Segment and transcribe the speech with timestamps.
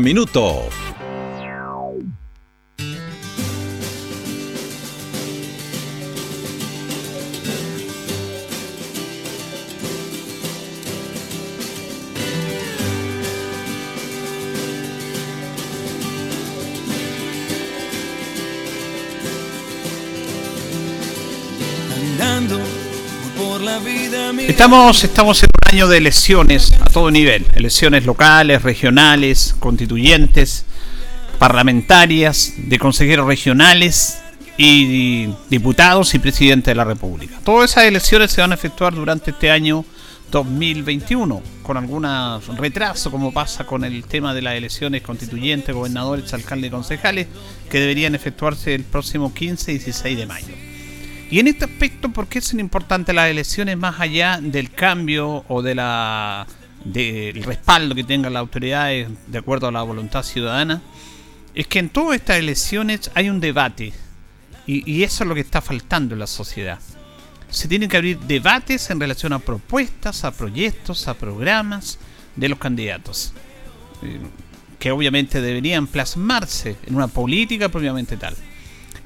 [0.00, 0.68] Minuto.
[24.56, 30.64] Estamos, estamos en un año de elecciones a todo nivel, elecciones locales, regionales, constituyentes,
[31.38, 34.16] parlamentarias, de consejeros regionales
[34.56, 37.38] y diputados y presidente de la República.
[37.44, 39.84] Todas esas elecciones se van a efectuar durante este año
[40.30, 42.06] 2021, con algún
[42.56, 47.26] retraso, como pasa con el tema de las elecciones constituyentes, gobernadores, alcaldes y concejales,
[47.70, 50.75] que deberían efectuarse el próximo 15 y 16 de mayo.
[51.30, 55.60] Y en este aspecto, ¿por qué son importantes las elecciones más allá del cambio o
[55.60, 56.46] de la
[56.84, 60.82] del respaldo que tengan las autoridades de acuerdo a la voluntad ciudadana?
[61.54, 63.92] Es que en todas estas elecciones hay un debate
[64.68, 66.78] y, eso es lo que está faltando en la sociedad.
[67.50, 71.98] Se tienen que abrir debates en relación a propuestas, a proyectos, a programas
[72.34, 73.32] de los candidatos,
[74.02, 74.18] eh,
[74.80, 78.36] que obviamente deberían plasmarse en una política propiamente tal.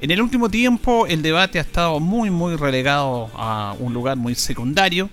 [0.00, 4.34] En el último tiempo el debate ha estado muy muy relegado a un lugar muy
[4.34, 5.10] secundario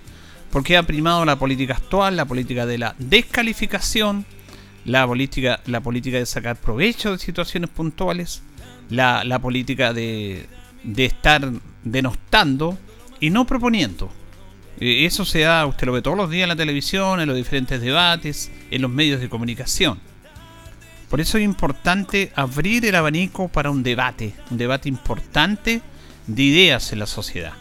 [0.50, 4.24] porque ha primado la política actual, la política de la descalificación,
[4.86, 8.42] la política, la política de sacar provecho de situaciones puntuales,
[8.88, 10.46] la, política de,
[10.84, 11.46] de estar
[11.84, 12.78] denostando
[13.20, 14.10] y no proponiendo.
[14.80, 17.36] Eh, eso se da, usted lo ve todos los días en la televisión, en los
[17.36, 19.98] diferentes debates, en los medios de comunicación.
[21.08, 25.80] Por eso es importante abrir el abanico para un debate, un debate importante
[26.26, 27.54] de ideas en la sociedad.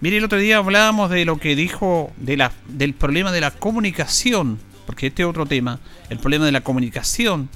[0.00, 5.06] Mire, el otro día hablábamos de lo que dijo del problema de la comunicación, porque
[5.06, 7.48] este es otro tema, el problema de la comunicación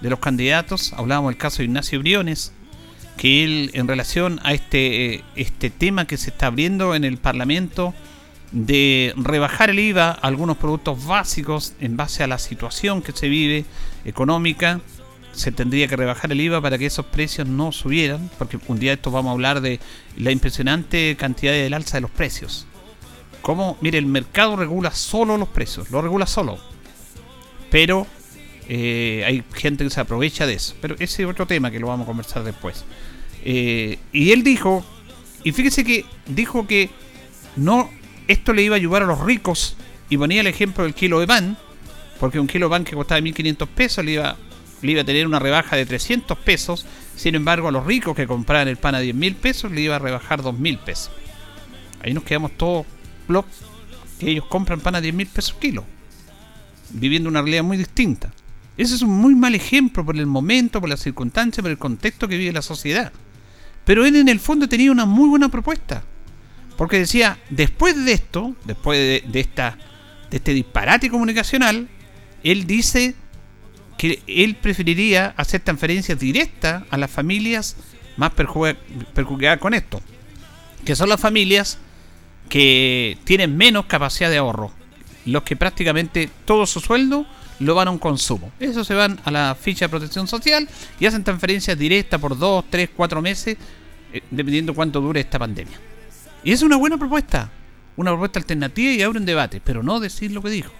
[0.00, 0.92] de los candidatos.
[0.94, 2.52] Hablábamos del caso de Ignacio Briones,
[3.16, 7.18] que él en relación a este, eh, este tema que se está abriendo en el
[7.18, 7.94] Parlamento,
[8.54, 13.28] de rebajar el IVA a algunos productos básicos en base a la situación que se
[13.28, 13.64] vive
[14.04, 14.80] económica.
[15.32, 18.92] Se tendría que rebajar el IVA para que esos precios no subieran, porque un día
[18.92, 19.80] esto vamos a hablar de
[20.16, 22.68] la impresionante cantidad del alza de los precios.
[23.42, 26.58] Como, mire, el mercado regula solo los precios, lo regula solo.
[27.70, 28.06] Pero
[28.68, 30.76] eh, hay gente que se aprovecha de eso.
[30.80, 32.84] Pero ese es otro tema que lo vamos a conversar después.
[33.44, 34.84] Eh, y él dijo,
[35.42, 36.88] y fíjese que dijo que
[37.56, 37.90] no
[38.28, 39.76] esto le iba a ayudar a los ricos
[40.10, 41.56] y ponía el ejemplo del kilo de pan,
[42.20, 44.36] porque un kilo de pan que costaba 1.500 pesos le iba,
[44.82, 46.86] le iba a tener una rebaja de 300 pesos,
[47.16, 49.98] sin embargo a los ricos que compraban el pan a 10.000 pesos le iba a
[49.98, 51.10] rebajar 2.000 pesos.
[52.02, 52.86] Ahí nos quedamos todos
[53.28, 53.48] blogs
[54.18, 55.84] que ellos compran pan a 10.000 pesos kilo,
[56.90, 58.32] viviendo una realidad muy distinta.
[58.76, 62.26] Ese es un muy mal ejemplo por el momento, por las circunstancias, por el contexto
[62.26, 63.12] que vive la sociedad.
[63.84, 66.02] Pero él en el fondo tenía una muy buena propuesta.
[66.76, 69.78] Porque decía, después de esto, después de, esta,
[70.30, 71.88] de este disparate comunicacional,
[72.42, 73.14] él dice
[73.96, 77.76] que él preferiría hacer transferencias directas a las familias
[78.16, 80.00] más perjudicadas con esto.
[80.84, 81.78] Que son las familias
[82.48, 84.72] que tienen menos capacidad de ahorro.
[85.24, 87.26] Los que prácticamente todo su sueldo
[87.60, 88.50] lo van a un consumo.
[88.60, 90.68] Eso se van a la ficha de protección social
[90.98, 93.56] y hacen transferencias directas por 2, 3, 4 meses,
[94.12, 95.78] eh, dependiendo cuánto dure esta pandemia.
[96.44, 97.50] Y es una buena propuesta,
[97.96, 100.72] una propuesta alternativa y abre un debate, pero no decir lo que dijo.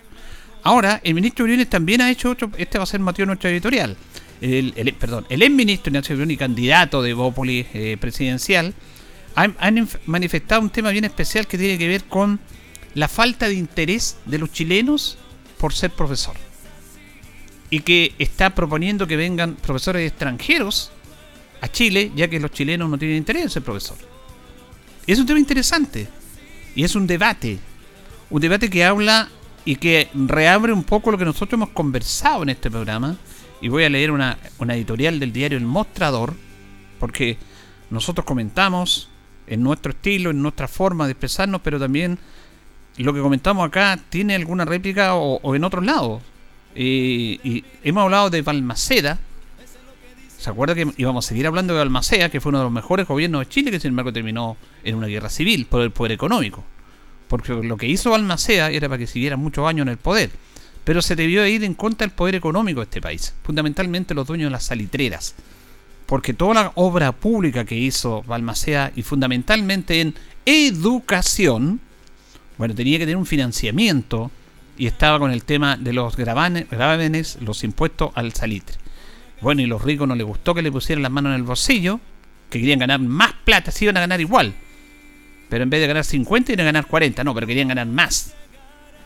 [0.62, 3.96] Ahora, el ministro Briones también ha hecho otro, este va a ser Mateo nuestro editorial.
[4.40, 8.74] El, perdón, el ex ministro Ignacio Briones, candidato de Bópolis eh, presidencial,
[9.34, 12.40] han, han manifestado un tema bien especial que tiene que ver con
[12.94, 15.16] la falta de interés de los chilenos
[15.58, 16.34] por ser profesor.
[17.70, 20.92] Y que está proponiendo que vengan profesores extranjeros
[21.62, 23.96] a Chile, ya que los chilenos no tienen interés en ser profesor.
[25.06, 26.08] Es un tema interesante
[26.74, 27.58] y es un debate.
[28.30, 29.28] Un debate que habla
[29.64, 33.16] y que reabre un poco lo que nosotros hemos conversado en este programa.
[33.60, 36.34] Y voy a leer una, editorial del diario El Mostrador,
[36.98, 37.36] porque
[37.90, 39.08] nosotros comentamos
[39.46, 42.18] en nuestro estilo, en nuestra forma de expresarnos, pero también
[42.96, 46.22] lo que comentamos acá tiene alguna réplica o, en otros lados.
[46.74, 49.18] Eh, y hemos hablado de Balmaceda.
[50.44, 53.08] ¿Se acuerda que íbamos a seguir hablando de Balmaceda, que fue uno de los mejores
[53.08, 56.62] gobiernos de Chile, que sin embargo terminó en una guerra civil por el poder económico?
[57.28, 60.28] Porque lo que hizo Balmaceda era para que siguiera muchos años en el poder.
[60.84, 63.32] Pero se debió ir en contra del poder económico de este país.
[63.42, 65.34] Fundamentalmente los dueños de las salitreras.
[66.04, 70.14] Porque toda la obra pública que hizo Balmaceda y fundamentalmente en
[70.44, 71.80] educación,
[72.58, 74.30] bueno, tenía que tener un financiamiento
[74.76, 78.83] y estaba con el tema de los gravámenes, los impuestos al salitre.
[79.40, 82.00] Bueno, y los ricos no les gustó que le pusieran las manos en el bolsillo,
[82.50, 84.54] que querían ganar más plata, si iban a ganar igual.
[85.48, 88.34] Pero en vez de ganar 50, iban a ganar 40, no, pero querían ganar más.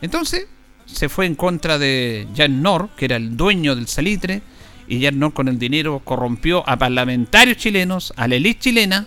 [0.00, 0.46] Entonces,
[0.86, 4.42] se fue en contra de Jan Nor, que era el dueño del salitre,
[4.86, 9.06] y Jan Nor con el dinero corrompió a parlamentarios chilenos, a la élite chilena,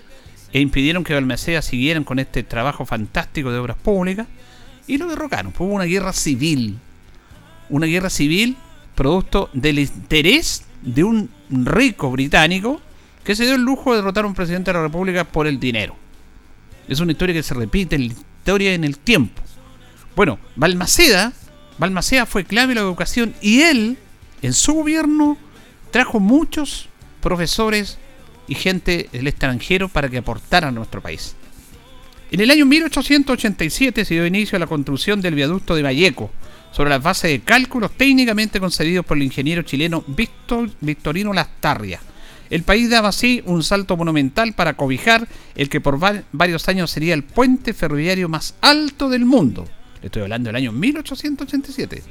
[0.53, 4.27] e impidieron que Balmaceda siguieran con este trabajo fantástico de obras públicas
[4.88, 5.53] y lo derrocaron.
[5.57, 6.77] Hubo una guerra civil.
[7.69, 8.57] Una guerra civil
[8.95, 12.81] producto del interés de un rico británico
[13.23, 15.59] que se dio el lujo de derrotar a un presidente de la República por el
[15.59, 15.95] dinero.
[16.87, 19.41] Es una historia que se repite en la historia en el tiempo.
[20.15, 21.31] Bueno, Balmaceda,
[21.77, 23.97] Balmaceda fue clave en la educación y él,
[24.41, 25.37] en su gobierno,
[25.91, 26.89] trajo muchos
[27.21, 27.97] profesores
[28.47, 31.35] y gente del extranjero para que aportaran a nuestro país.
[32.31, 36.31] En el año 1887 se dio inicio a la construcción del viaducto de Valleco,
[36.71, 42.00] sobre las bases de cálculos técnicamente concedidos por el ingeniero chileno Victor, Victorino Lastarria.
[42.50, 45.97] El país daba así un salto monumental para cobijar el que por
[46.31, 49.65] varios años sería el puente ferroviario más alto del mundo.
[50.01, 52.03] Estoy hablando del año 1887.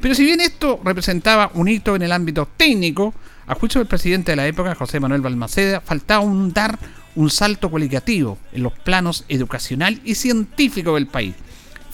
[0.00, 3.14] Pero si bien esto representaba un hito en el ámbito técnico,
[3.46, 6.78] a juicio del presidente de la época, José Manuel Balmaceda, faltaba un dar
[7.14, 11.34] un salto cualitativo en los planos educacional y científico del país.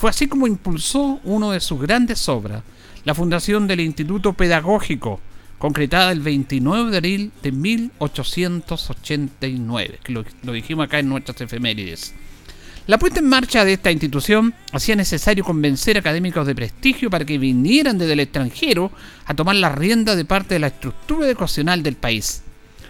[0.01, 2.63] Fue así como impulsó uno de sus grandes obras,
[3.05, 5.21] la fundación del Instituto Pedagógico,
[5.59, 12.15] concretada el 29 de abril de 1889, que lo, lo dijimos acá en nuestras efemérides.
[12.87, 17.37] La puesta en marcha de esta institución hacía necesario convencer académicos de prestigio para que
[17.37, 18.91] vinieran desde el extranjero
[19.27, 22.43] a tomar la rienda de parte de la estructura educacional del país.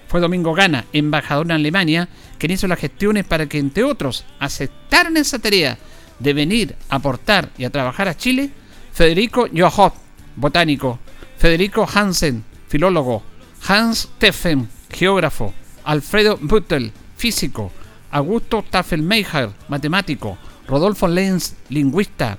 [0.06, 2.08] Fue Domingo Gana, embajador en Alemania,
[2.38, 5.76] quien hizo las gestiones para que, entre otros, aceptaran esa tarea
[6.20, 8.50] de venir, a aportar y a trabajar a Chile,
[8.92, 9.94] Federico Johot,
[10.36, 10.98] botánico,
[11.38, 13.22] Federico Hansen, filólogo,
[13.66, 15.52] Hans Steffen, geógrafo,
[15.84, 17.72] Alfredo Buttel, físico,
[18.10, 20.36] Augusto Tafelmeijer, matemático,
[20.66, 22.38] Rodolfo Lenz, lingüista,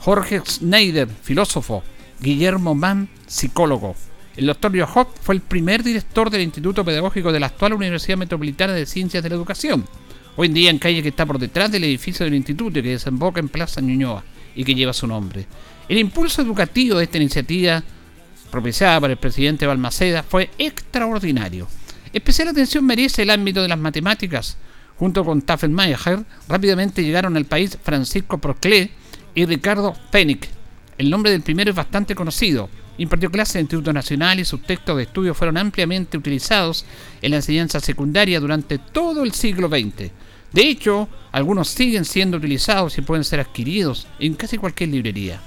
[0.00, 1.82] Jorge Schneider, filósofo,
[2.20, 3.94] Guillermo Mann, psicólogo.
[4.36, 8.72] El doctor Johot fue el primer director del Instituto Pedagógico de la actual Universidad Metropolitana
[8.72, 9.86] de Ciencias de la Educación,
[10.36, 13.40] hoy en día en calle que está por detrás del edificio del instituto que desemboca
[13.40, 14.24] en Plaza Ñuñoa
[14.54, 15.46] y que lleva su nombre.
[15.88, 17.82] El impulso educativo de esta iniciativa,
[18.50, 21.68] propiciada por el presidente Balmaceda, fue extraordinario.
[22.12, 24.56] Especial atención merece el ámbito de las matemáticas,
[25.00, 28.90] Junto con Tafelmayer, rápidamente llegaron al país Francisco Proclé
[29.34, 30.46] y Ricardo Penick.
[30.98, 32.68] El nombre del primero es bastante conocido.
[33.00, 36.84] Impartió clases en el Instituto Nacional y sus textos de estudio fueron ampliamente utilizados
[37.22, 40.10] en la enseñanza secundaria durante todo el siglo XX.
[40.52, 45.40] De hecho, algunos siguen siendo utilizados y pueden ser adquiridos en casi cualquier librería.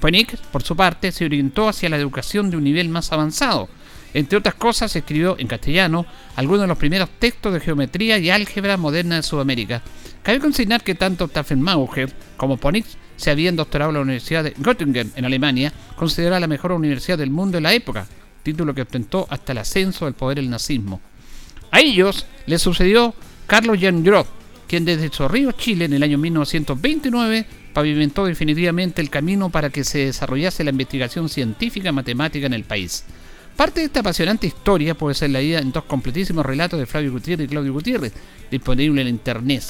[0.00, 3.68] Penick, por su parte, se orientó hacia la educación de un nivel más avanzado,
[4.14, 6.06] entre otras cosas, escribió en castellano
[6.36, 9.82] algunos de los primeros textos de geometría y álgebra moderna de Sudamérica.
[10.22, 15.12] Cabe consignar que tanto Taffenmauer como Ponix se habían doctorado en la Universidad de Göttingen,
[15.16, 18.06] en Alemania, considerada la mejor universidad del mundo en la época,
[18.42, 21.00] título que ostentó hasta el ascenso del poder del nazismo.
[21.70, 23.14] A ellos les sucedió
[23.46, 24.28] Carlos Jan Groth,
[24.66, 30.06] quien desde Chorrillo, Chile, en el año 1929, pavimentó definitivamente el camino para que se
[30.06, 33.04] desarrollase la investigación científica y matemática en el país.
[33.56, 37.46] Parte de esta apasionante historia puede ser leída en dos completísimos relatos de Flavio Gutiérrez
[37.46, 38.12] y Claudio Gutiérrez,
[38.50, 39.62] disponibles en internet.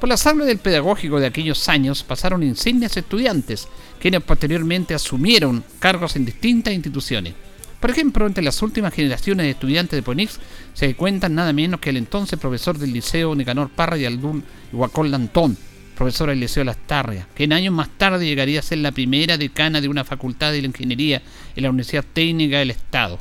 [0.00, 6.16] Por la sala del pedagógico de aquellos años pasaron insignes estudiantes, quienes posteriormente asumieron cargos
[6.16, 7.34] en distintas instituciones.
[7.80, 10.40] Por ejemplo, entre las últimas generaciones de estudiantes de Ponix
[10.72, 15.10] se cuentan nada menos que el entonces profesor del Liceo Nicanor Parra y Aldún Huacol
[15.10, 15.56] Lantón,
[15.94, 19.38] profesor del Liceo Las Tarrias, que en años más tarde llegaría a ser la primera
[19.38, 21.22] decana de una facultad de la ingeniería
[21.54, 23.18] en la Universidad Técnica del Estado.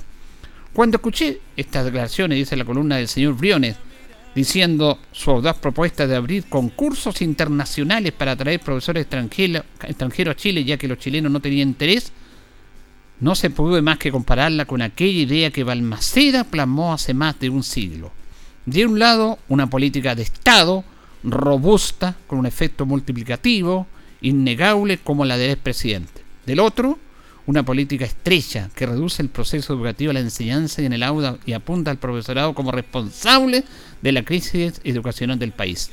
[0.74, 3.76] Cuando escuché estas declaraciones, dice la columna del señor Briones,
[4.36, 9.64] diciendo su audaz propuesta de abrir concursos internacionales para atraer profesores extranjeros,
[10.36, 12.12] a Chile, ya que los chilenos no tenían interés,
[13.20, 17.50] no se pudo más que compararla con aquella idea que Balmaceda plasmó hace más de
[17.50, 18.12] un siglo.
[18.66, 20.84] De un lado, una política de Estado
[21.24, 23.88] robusta, con un efecto multiplicativo,
[24.22, 26.22] innegable como la del expresidente.
[26.46, 27.00] Del otro,
[27.46, 31.38] una política estrecha que reduce el proceso educativo a la enseñanza y en el aula
[31.46, 33.64] y apunta al profesorado como responsable
[34.02, 35.92] de la crisis educacional del país.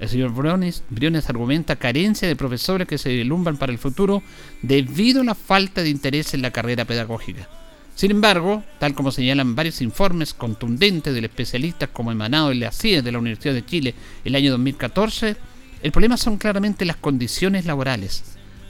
[0.00, 0.82] El señor Briones,
[1.28, 4.22] argumenta carencia de profesores que se deslumbran para el futuro
[4.62, 7.48] debido a la falta de interés en la carrera pedagógica.
[7.94, 13.02] Sin embargo, tal como señalan varios informes contundentes de especialistas como emanado en la CIE
[13.02, 13.94] de la Universidad de Chile
[14.24, 15.36] el año 2014,
[15.82, 18.22] el problema son claramente las condiciones laborales,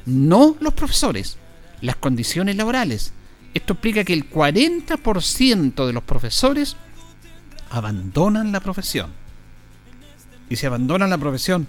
[0.06, 1.38] no los profesores,
[1.80, 3.12] las condiciones laborales.
[3.54, 6.76] Esto explica que el 40% de los profesores
[7.70, 9.10] abandonan la profesión.
[10.48, 11.66] Y si abandonan la profesión,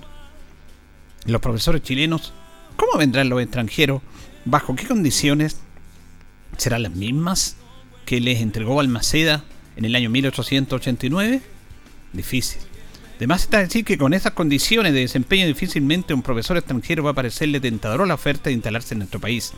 [1.26, 2.34] los profesores chilenos,
[2.76, 4.02] ¿cómo vendrán los extranjeros?
[4.46, 5.62] ¿Bajo qué condiciones?
[6.58, 7.56] serán las mismas
[8.06, 9.44] que les entregó Balmaceda
[9.76, 11.42] en el año 1889?
[12.14, 12.62] Difícil.
[13.18, 17.16] Además está decir que con esas condiciones de desempeño difícilmente un profesor extranjero va a
[17.16, 19.54] parecerle tentador la oferta de instalarse en nuestro país.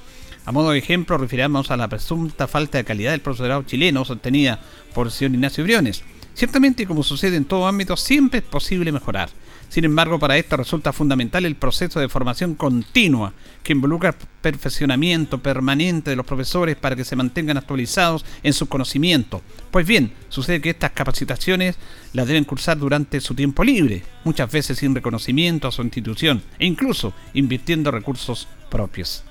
[0.46, 4.60] A modo de ejemplo, refiramos a la presunta falta de calidad del profesorado chileno sostenida
[4.94, 6.04] por el señor Ignacio Briones.
[6.34, 9.30] Ciertamente, como sucede en todo ámbito, siempre es posible mejorar.
[9.70, 13.34] Sin embargo, para esto resulta fundamental el proceso de formación continua,
[13.64, 19.42] que involucra perfeccionamiento permanente de los profesores para que se mantengan actualizados en su conocimiento.
[19.72, 21.78] Pues bien, sucede que estas capacitaciones
[22.12, 26.66] las deben cursar durante su tiempo libre, muchas veces sin reconocimiento a su institución e
[26.66, 29.24] incluso invirtiendo recursos propios.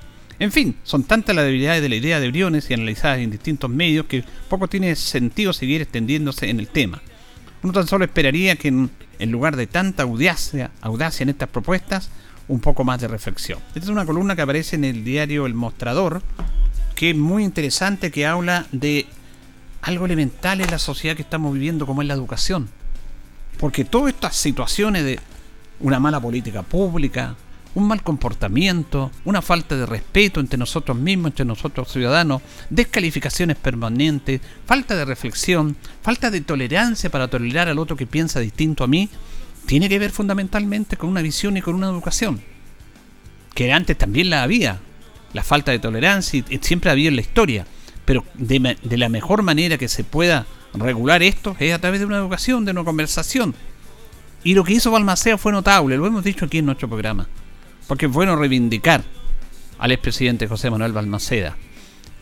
[0.42, 3.70] En fin, son tantas las debilidades de la idea de Briones y analizadas en distintos
[3.70, 7.00] medios que poco tiene sentido seguir extendiéndose en el tema.
[7.62, 8.90] Uno tan solo esperaría que en,
[9.30, 12.10] lugar de tanta audacia, audacia en estas propuestas,
[12.48, 13.60] un poco más de reflexión.
[13.68, 16.22] Esta es una columna que aparece en el diario El Mostrador,
[16.96, 19.06] que es muy interesante, que habla de
[19.80, 22.68] algo elemental en la sociedad que estamos viviendo, como es la educación.
[23.60, 25.20] Porque todas estas situaciones de
[25.78, 27.36] una mala política pública,
[27.74, 34.40] un mal comportamiento, una falta de respeto entre nosotros mismos, entre nosotros ciudadanos, descalificaciones permanentes,
[34.66, 39.08] falta de reflexión, falta de tolerancia para tolerar al otro que piensa distinto a mí,
[39.66, 42.42] tiene que ver fundamentalmente con una visión y con una educación.
[43.54, 44.80] Que antes también la había,
[45.32, 47.66] la falta de tolerancia siempre ha habido en la historia,
[48.04, 52.06] pero de, de la mejor manera que se pueda regular esto es a través de
[52.06, 53.54] una educación, de una conversación.
[54.44, 57.28] Y lo que hizo Balmacea fue notable, lo hemos dicho aquí en nuestro programa
[57.86, 59.02] porque es bueno reivindicar
[59.78, 61.56] al expresidente José Manuel Balmaceda.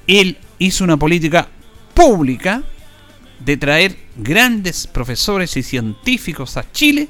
[0.06, 1.48] Él hizo una política
[1.94, 2.62] pública
[3.44, 7.08] de traer grandes profesores y científicos a Chile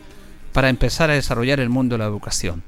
[0.52, 2.62] para empezar a desarrollar el mundo de la educación.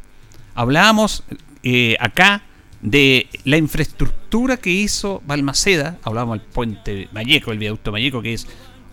[0.54, 1.24] Hablábamos
[1.62, 2.42] eh, acá
[2.80, 8.46] de la infraestructura que hizo Balmaceda, hablábamos del puente Malleco, el viaducto Malleco, que es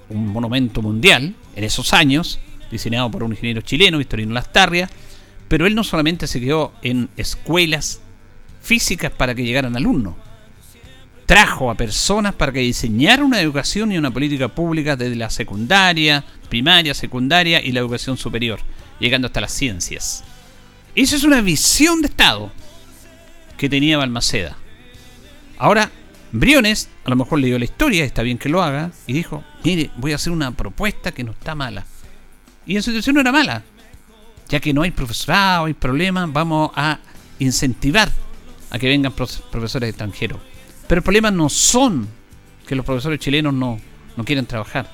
[0.09, 2.39] un monumento mundial en esos años,
[2.71, 4.89] diseñado por un ingeniero chileno, Victorino Lastarria,
[5.49, 7.99] pero él no solamente se quedó en escuelas
[8.61, 10.15] físicas para que llegaran alumnos,
[11.25, 16.23] trajo a personas para que diseñaran una educación y una política pública desde la secundaria,
[16.49, 18.59] primaria, secundaria y la educación superior,
[18.99, 20.23] llegando hasta las ciencias.
[20.95, 22.51] Esa es una visión de Estado
[23.57, 24.55] que tenía Balmaceda.
[25.57, 25.91] Ahora,
[26.31, 29.43] Briones a lo mejor le dio la historia, está bien que lo haga, y dijo,
[29.63, 31.85] mire, voy a hacer una propuesta que no está mala.
[32.67, 33.63] Y en situación no era mala,
[34.49, 36.99] ya que no hay profesorado, hay problemas, vamos a
[37.37, 38.11] incentivar
[38.71, 40.39] a que vengan profesores extranjeros.
[40.87, 42.07] Pero el problema no son
[42.67, 43.79] que los profesores chilenos no,
[44.17, 44.89] no quieren trabajar.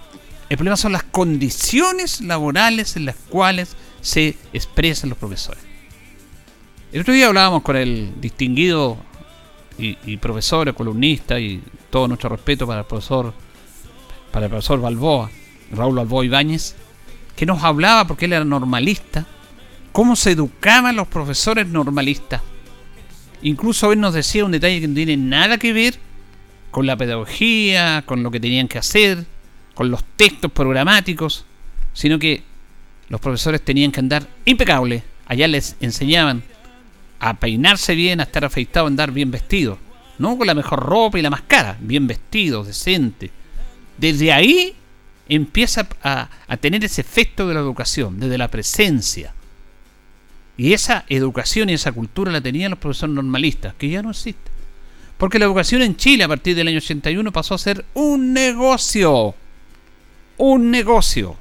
[0.50, 5.64] El problema son las condiciones laborales en las cuales se expresan los profesores.
[6.92, 8.98] El otro día hablábamos con el distinguido
[9.78, 13.34] y, y profesor, columnista y todo nuestro respeto para el profesor,
[14.32, 15.32] para el profesor Balboa,
[15.72, 16.76] Raúl Balboa Ibáñez,
[17.36, 19.26] que nos hablaba porque él era normalista
[19.96, 22.42] cómo se educaban los profesores normalistas.
[23.42, 25.96] Incluso él nos decía un detalle que no tiene nada que ver
[26.70, 29.24] con la pedagogía, con lo que tenían que hacer,
[29.74, 31.46] con los textos programáticos,
[31.94, 32.44] sino que
[33.08, 35.02] los profesores tenían que andar impecables.
[35.28, 36.44] Allá les enseñaban
[37.22, 39.78] a peinarse bien, a estar afeitados, a andar bien vestidos.
[40.20, 43.32] No con la mejor ropa y la más cara, bien vestidos, decente.
[43.98, 44.76] Desde ahí
[45.30, 49.35] empieza a, a tener ese efecto de la educación, desde la presencia.
[50.58, 54.52] Y esa educación y esa cultura la tenían los profesores normalistas, que ya no existe.
[55.18, 59.36] Porque la educación en Chile a partir del año 81 pasó a ser un negocio.
[60.38, 61.38] Un negocio.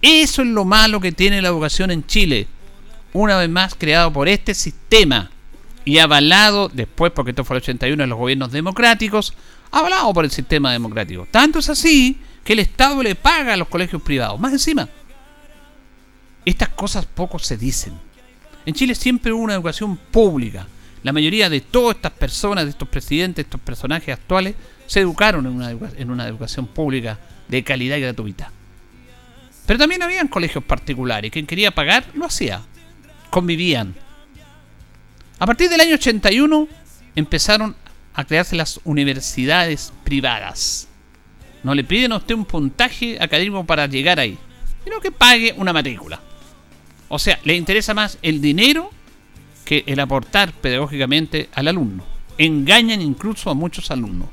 [0.00, 2.46] Eso es lo malo que tiene la educación en Chile.
[3.12, 5.30] Una vez más creado por este sistema
[5.84, 9.34] y avalado después, porque esto fue el 81 en los gobiernos democráticos,
[9.70, 11.26] avalado por el sistema democrático.
[11.30, 14.40] Tanto es así que el Estado le paga a los colegios privados.
[14.40, 14.88] Más encima,
[16.44, 17.94] estas cosas poco se dicen.
[18.66, 20.66] En Chile siempre hubo una educación pública.
[21.02, 24.54] La mayoría de todas estas personas, de estos presidentes, estos personajes actuales,
[24.86, 27.18] se educaron en una, en una educación pública
[27.48, 28.50] de calidad y gratuita.
[29.66, 31.30] Pero también habían colegios particulares.
[31.30, 32.62] Quien quería pagar, lo hacía.
[33.30, 33.94] Convivían.
[35.38, 36.68] A partir del año 81
[37.16, 37.76] empezaron
[38.14, 40.88] a crearse las universidades privadas.
[41.62, 44.38] No le piden a usted un puntaje académico para llegar ahí,
[44.84, 46.20] sino que pague una matrícula.
[47.14, 48.90] O sea, le interesa más el dinero
[49.64, 52.02] que el aportar pedagógicamente al alumno.
[52.38, 54.30] Engañan incluso a muchos alumnos.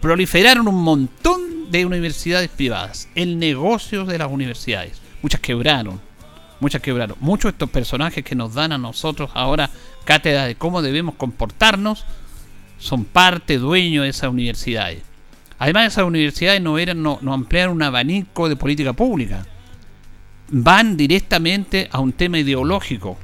[0.00, 5.02] Proliferaron un montón de universidades privadas, el negocio de las universidades.
[5.20, 6.00] Muchas quebraron,
[6.60, 7.16] muchas quebraron.
[7.18, 9.68] Muchos de estos personajes que nos dan a nosotros ahora
[10.04, 12.04] cátedra de cómo debemos comportarnos
[12.78, 15.02] son parte, dueño de esas universidades.
[15.58, 19.44] Además, esas universidades no, eran, no, no ampliaron un abanico de política pública.
[20.54, 23.16] Van directamente a un tema ideológico,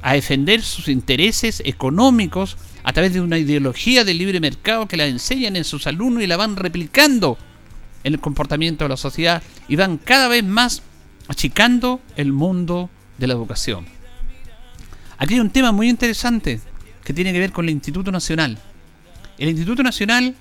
[0.00, 5.06] a defender sus intereses económicos a través de una ideología del libre mercado que la
[5.06, 7.36] enseñan en sus alumnos y la van replicando
[8.04, 10.82] en el comportamiento de la sociedad y van cada vez más
[11.28, 12.88] achicando el mundo
[13.18, 13.84] de la educación.
[15.18, 16.58] Aquí hay un tema muy interesante
[17.04, 18.58] que tiene que ver con el Instituto Nacional.
[19.36, 20.34] El Instituto Nacional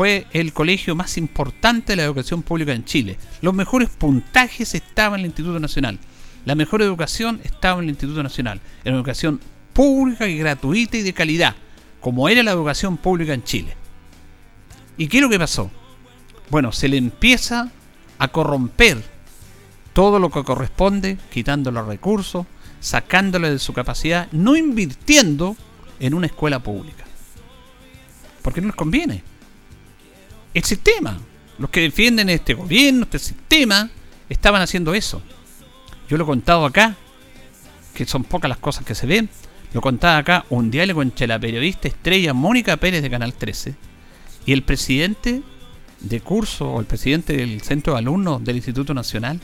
[0.00, 3.18] fue el colegio más importante de la educación pública en Chile.
[3.42, 5.98] Los mejores puntajes estaban en el Instituto Nacional.
[6.46, 8.62] La mejor educación estaba en el Instituto Nacional.
[8.82, 9.42] Era una educación
[9.74, 11.54] pública y gratuita y de calidad,
[12.00, 13.76] como era la educación pública en Chile.
[14.96, 15.70] ¿Y qué es lo que pasó?
[16.48, 17.70] Bueno, se le empieza
[18.18, 19.04] a corromper
[19.92, 22.46] todo lo que corresponde, quitando los recursos,
[22.80, 25.56] sacándole de su capacidad, no invirtiendo
[25.98, 27.04] en una escuela pública.
[28.40, 29.24] Porque no les conviene.
[30.52, 31.18] El sistema,
[31.58, 33.90] los que defienden este gobierno, este sistema,
[34.28, 35.22] estaban haciendo eso.
[36.08, 36.96] Yo lo he contado acá,
[37.94, 39.28] que son pocas las cosas que se ven.
[39.72, 43.74] Lo contaba acá un diálogo entre la periodista estrella Mónica Pérez de Canal 13
[44.46, 45.42] y el presidente
[46.00, 49.38] de curso o el presidente del centro de alumnos del Instituto Nacional.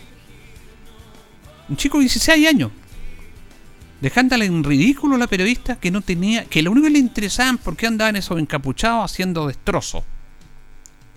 [1.69, 2.73] Un chico de 16 años,
[4.01, 7.59] dejándole en ridículo a la periodista que no tenía, que lo único que le interesaban
[7.59, 10.03] porque andaban esos encapuchados haciendo destrozos.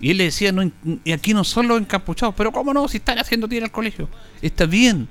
[0.00, 0.70] Y él le decía, no,
[1.04, 2.88] y aquí no son los encapuchados, pero ¿cómo no?
[2.88, 4.08] Si están haciendo tira al colegio.
[4.40, 5.08] Está bien,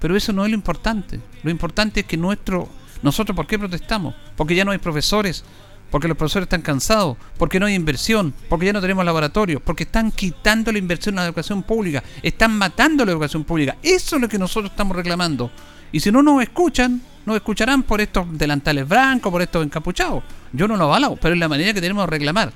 [0.00, 1.20] pero eso no es lo importante.
[1.42, 2.68] Lo importante es que nuestro,
[3.02, 4.14] nosotros, ¿por qué protestamos?
[4.36, 5.44] Porque ya no hay profesores,
[5.92, 9.84] porque los profesores están cansados, porque no hay inversión, porque ya no tenemos laboratorios, porque
[9.84, 13.76] están quitando la inversión en la educación pública, están matando la educación pública.
[13.82, 15.52] Eso es lo que nosotros estamos reclamando.
[15.92, 20.24] Y si no nos escuchan, nos escucharán por estos delantales blancos, por estos encapuchados.
[20.52, 22.52] Yo no lo avalo, pero es la manera que tenemos de reclamar.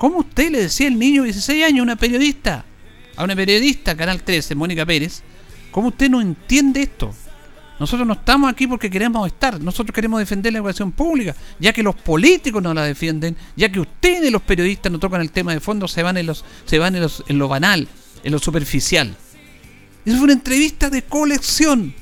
[0.00, 2.64] ¿Cómo usted le decía al niño de 16 años, una periodista,
[3.16, 5.20] a una periodista, Canal 13, Mónica Pérez,
[5.70, 7.14] cómo usted no entiende esto?
[7.78, 11.82] Nosotros no estamos aquí porque queremos estar, nosotros queremos defender la educación pública, ya que
[11.82, 15.60] los políticos no la defienden, ya que ustedes los periodistas no tocan el tema de
[15.60, 17.86] fondo, se van en los, se van en, los, en lo banal,
[18.24, 19.14] en lo superficial.
[20.06, 21.92] Eso fue una entrevista de colección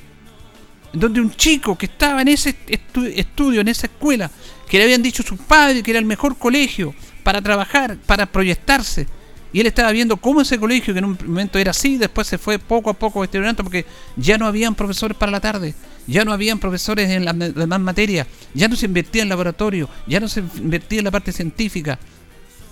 [0.93, 4.31] donde un chico que estaba en ese estudio, en esa escuela,
[4.69, 6.95] que le habían dicho a sus padres que era el mejor colegio
[7.29, 9.07] para trabajar, para proyectarse,
[9.53, 12.39] y él estaba viendo cómo ese colegio, que en un momento era así, después se
[12.39, 13.85] fue poco a poco deteriorando porque
[14.17, 15.75] ya no habían profesores para la tarde,
[16.07, 20.21] ya no habían profesores en las demás materias, ya no se invertía en laboratorio, ya
[20.21, 21.99] no se invertía en la parte científica.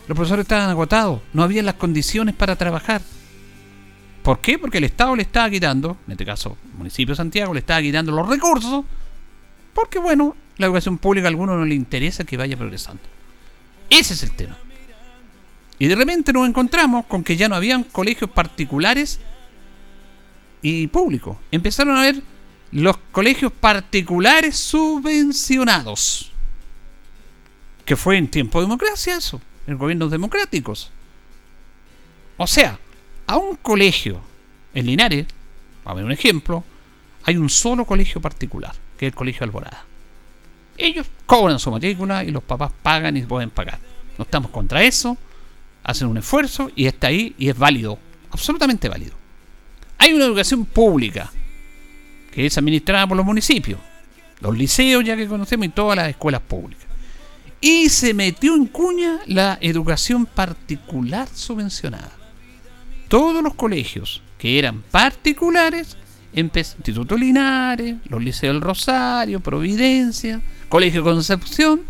[0.08, 3.02] Los profesores estaban agotados, no había las condiciones para trabajar.
[4.22, 4.58] ¿Por qué?
[4.58, 7.82] Porque el Estado le estaba quitando, en este caso el municipio de Santiago, le estaba
[7.82, 8.86] quitando los recursos,
[9.74, 13.15] porque bueno, la educación pública a algunos no le interesa que vaya progresando.
[13.90, 14.56] Ese es el tema.
[15.78, 19.20] Y de repente nos encontramos con que ya no habían colegios particulares
[20.62, 21.36] y públicos.
[21.50, 22.22] Empezaron a ver
[22.72, 26.32] los colegios particulares subvencionados.
[27.84, 30.90] Que fue en tiempo de democracia eso, en gobiernos democráticos.
[32.36, 32.78] O sea,
[33.26, 34.20] a un colegio
[34.74, 35.26] en Linares,
[35.84, 36.64] a ver un ejemplo,
[37.24, 39.84] hay un solo colegio particular, que es el Colegio Alborada.
[40.78, 43.78] Ellos cobran su matrícula y los papás pagan y pueden pagar.
[44.18, 45.16] No estamos contra eso,
[45.82, 47.98] hacen un esfuerzo y está ahí y es válido,
[48.30, 49.14] absolutamente válido.
[49.98, 51.30] Hay una educación pública
[52.32, 53.80] que es administrada por los municipios,
[54.40, 56.86] los liceos ya que conocemos y todas las escuelas públicas.
[57.60, 62.12] Y se metió en cuña la educación particular subvencionada
[63.08, 65.96] todos los colegios que eran particulares,
[66.34, 71.82] Instituto Linares, los Liceos del Rosario, Providencia, Colegio Concepción,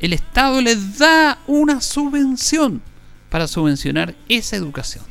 [0.00, 2.82] el Estado les da una subvención
[3.30, 5.04] para subvencionar esa educación.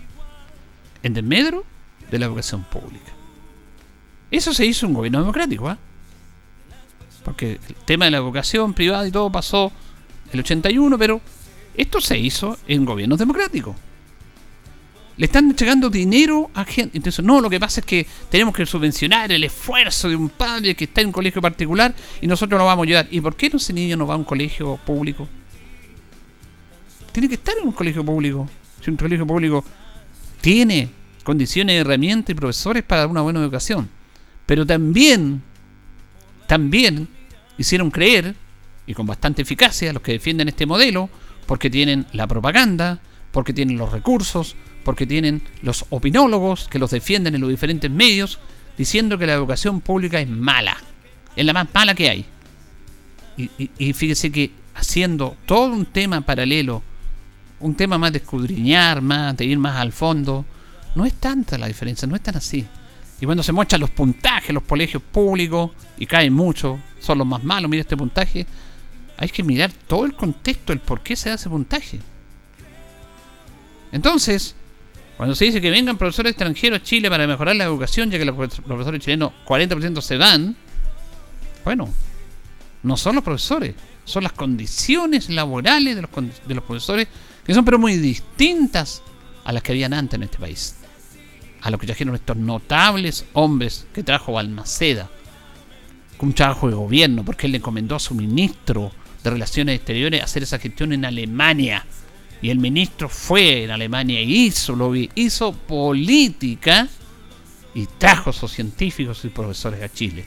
[1.03, 1.65] En desmedro
[2.09, 3.11] de la educación pública.
[4.31, 5.69] Eso se hizo en un gobierno democrático.
[5.69, 5.77] ¿ah?
[7.23, 9.71] Porque el tema de la educación privada y todo pasó
[10.31, 11.21] el 81, pero
[11.75, 13.75] esto se hizo en gobiernos democráticos.
[15.15, 16.97] Le están entregando dinero a gente.
[16.97, 20.75] Entonces, no, lo que pasa es que tenemos que subvencionar el esfuerzo de un padre
[20.75, 23.07] que está en un colegio particular y nosotros lo vamos a ayudar.
[23.11, 25.27] ¿Y por qué no ese niño no va a un colegio público?
[27.11, 28.49] Tiene que estar en un colegio público.
[28.81, 29.63] Si un colegio público
[30.41, 30.89] tiene
[31.23, 33.89] condiciones, herramientas y profesores para dar una buena educación.
[34.45, 35.41] Pero también,
[36.47, 37.07] también
[37.57, 38.35] hicieron creer,
[38.85, 41.09] y con bastante eficacia, los que defienden este modelo,
[41.45, 42.99] porque tienen la propaganda,
[43.31, 48.39] porque tienen los recursos, porque tienen los opinólogos que los defienden en los diferentes medios,
[48.77, 50.77] diciendo que la educación pública es mala,
[51.35, 52.25] es la más mala que hay.
[53.35, 56.83] Y, fíjese que haciendo todo un tema paralelo,
[57.59, 60.45] un tema más de escudriñar, más de ir más al fondo,
[60.95, 62.65] no es tanta la diferencia, no es tan así.
[63.19, 67.43] Y cuando se muestran los puntajes, los colegios públicos, y caen mucho, son los más
[67.43, 68.45] malos, mira este puntaje,
[69.17, 71.99] hay que mirar todo el contexto, el por qué se da ese puntaje.
[73.91, 74.55] Entonces,
[75.23, 78.25] cuando se dice que vengan profesores extranjeros a Chile para mejorar la educación, ya que
[78.25, 80.53] los profesores chilenos 40% se van,
[81.63, 81.87] bueno,
[82.83, 86.11] no son los profesores, son las condiciones laborales de los,
[86.45, 87.07] de los profesores,
[87.45, 89.01] que son pero muy distintas
[89.45, 90.75] a las que habían antes en este país.
[91.61, 95.09] A lo que trajeron estos notables hombres que trajo Balmaceda,
[96.17, 98.91] con un trabajo de gobierno, porque él le encomendó a su ministro
[99.23, 101.85] de Relaciones Exteriores hacer esa gestión en Alemania
[102.43, 106.89] y el ministro fue en Alemania y hizo, lo hizo política
[107.73, 110.25] y trajo a sus científicos y profesores a Chile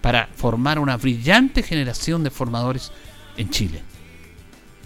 [0.00, 2.92] para formar una brillante generación de formadores
[3.36, 3.82] en Chile,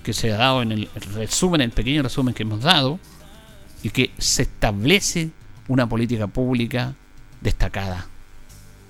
[0.02, 2.98] que se ha dado en el resumen, el pequeño resumen que hemos dado,
[3.82, 5.32] y que se establece
[5.68, 6.94] una política pública
[7.42, 8.06] destacada,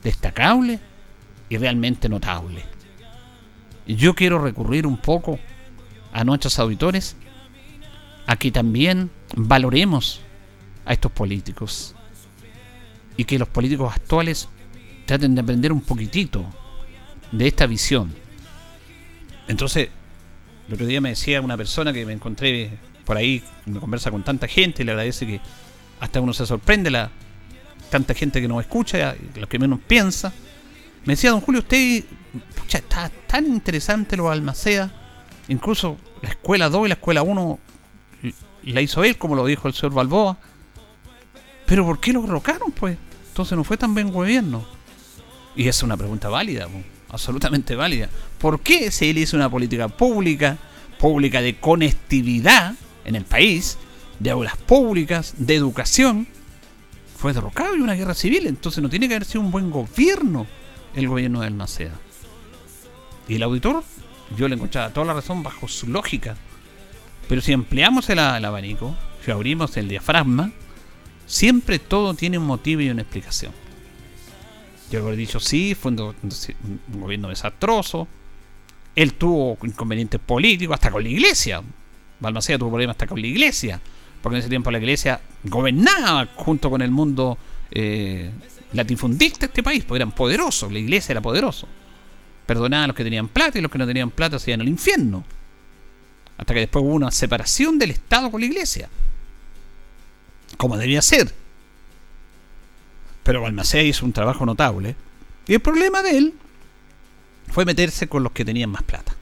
[0.05, 0.79] destacable
[1.48, 2.62] y realmente notable.
[3.88, 5.40] Yo quiero recurrir un poco
[6.12, 7.16] a nuestros auditores
[8.27, 10.21] a que también valoremos
[10.85, 11.95] a estos políticos
[13.17, 14.49] y que los políticos actuales
[15.07, 16.45] traten de aprender un poquitito
[17.33, 18.12] de esta visión.
[19.49, 19.89] Entonces,
[20.69, 24.25] el otro día me decía una persona que me encontré por ahí, me conversa con
[24.25, 25.41] tanta gente, le agradece que
[26.01, 27.11] hasta uno se sorprende la
[27.89, 30.33] tanta gente que nos escucha, lo que menos piensa.
[31.05, 32.05] Me decía, don Julio, usted,
[32.57, 34.91] pucha, está tan interesante lo Almacea,
[35.49, 37.59] incluso la escuela 2 y la escuela 1
[38.72, 40.37] la hizo él, como lo dijo el señor Balboa.
[41.66, 42.96] Pero ¿por qué lo rocaron, pues?
[43.29, 44.64] Entonces no fue tan buen gobierno.
[45.55, 46.68] Y es una pregunta válida,
[47.09, 48.09] absolutamente válida.
[48.38, 50.59] ¿Por qué si él hizo una política pública,
[50.98, 52.74] pública de conectividad
[53.05, 53.79] en el país,
[54.18, 56.26] de aulas públicas, de educación,
[57.16, 58.46] fue derrocado y una guerra civil?
[58.46, 60.46] Entonces no tiene que haber sido un buen gobierno
[60.94, 61.94] el gobierno de Almaceda.
[63.29, 63.85] Y el auditor,
[64.37, 66.37] yo le encontraba toda la razón bajo su lógica.
[67.29, 70.53] Pero si ampliamos el, abanico, si abrimos el diafragma,
[71.27, 73.53] siempre todo tiene un motivo y una explicación.
[74.91, 76.15] Yo he dicho, sí, fue un,
[76.89, 78.07] gobierno desastroso.
[78.95, 81.62] Él tuvo inconvenientes políticos, hasta con la iglesia.
[82.21, 83.81] Balmaceda tuvo problemas hasta con la iglesia.
[84.23, 87.37] Porque en ese tiempo la iglesia gobernaba junto con el mundo
[87.73, 88.31] eh,
[88.73, 90.73] latifundista este país, porque eran poderosos.
[90.73, 91.67] La iglesia era poderoso.
[92.47, 94.69] Perdonaba a los que tenían plata y los que no tenían plata se iban al
[94.69, 95.25] infierno.
[96.38, 98.88] Hasta que después hubo una separación del Estado con la Iglesia.
[100.57, 101.33] Como debía ser.
[103.22, 104.96] Pero Balmaceda hizo un trabajo notable.
[105.46, 106.35] Y el problema de él
[107.49, 109.14] fue meterse con los que tenían más plata.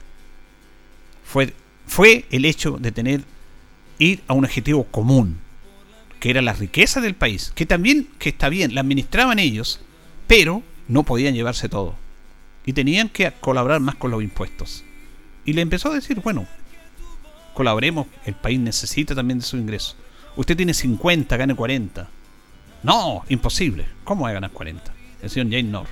[1.23, 1.53] Fue,
[1.87, 3.23] fue el hecho de tener
[3.99, 5.39] ir a un objetivo común,
[6.19, 9.79] que era la riqueza del país, que también, que está bien, la administraban ellos,
[10.27, 11.95] pero no podían llevarse todo.
[12.65, 14.83] Y tenían que colaborar más con los impuestos.
[15.45, 16.47] Y le empezó a decir, bueno,
[17.55, 19.95] colaboremos, el país necesita también de su ingreso.
[20.35, 22.07] Usted tiene 50, gane 40.
[22.83, 23.87] No, imposible.
[24.03, 24.93] ¿Cómo va a ganar 40?
[25.23, 25.87] El señor Jane Norr,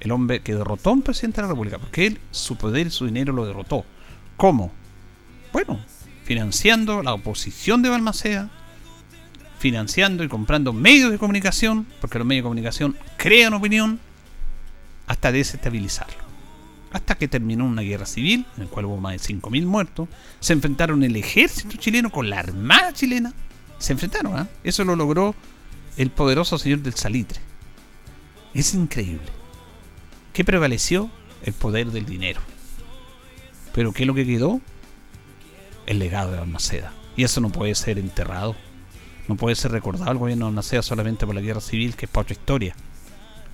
[0.00, 2.90] el hombre que derrotó a un presidente de la República, porque él, su poder y
[2.90, 3.84] su dinero lo derrotó.
[4.36, 4.72] ¿Cómo?
[5.52, 5.78] Bueno,
[6.24, 8.50] financiando la oposición de Balmaceda,
[9.58, 14.00] financiando y comprando medios de comunicación, porque los medios de comunicación crean opinión,
[15.06, 16.27] hasta desestabilizarlo
[16.92, 20.08] hasta que terminó una guerra civil, en la cual hubo más de 5.000 muertos.
[20.40, 23.34] Se enfrentaron el ejército chileno con la armada chilena.
[23.78, 24.48] Se enfrentaron, ¿ah?
[24.64, 25.34] Eso lo logró
[25.96, 27.40] el poderoso señor del Salitre.
[28.54, 29.28] Es increíble.
[30.32, 31.10] ¿Qué prevaleció?
[31.44, 32.40] El poder del dinero.
[33.74, 34.60] Pero ¿qué es lo que quedó?
[35.86, 36.92] El legado de Almaceda.
[37.16, 38.56] Y eso no puede ser enterrado.
[39.28, 42.10] No puede ser recordado el gobierno de Almaceda solamente por la guerra civil, que es
[42.10, 42.74] para otra historia.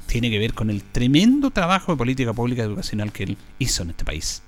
[0.07, 3.91] Tiene que ver con el tremendo trabajo de política pública educacional que él hizo en
[3.91, 4.43] este país.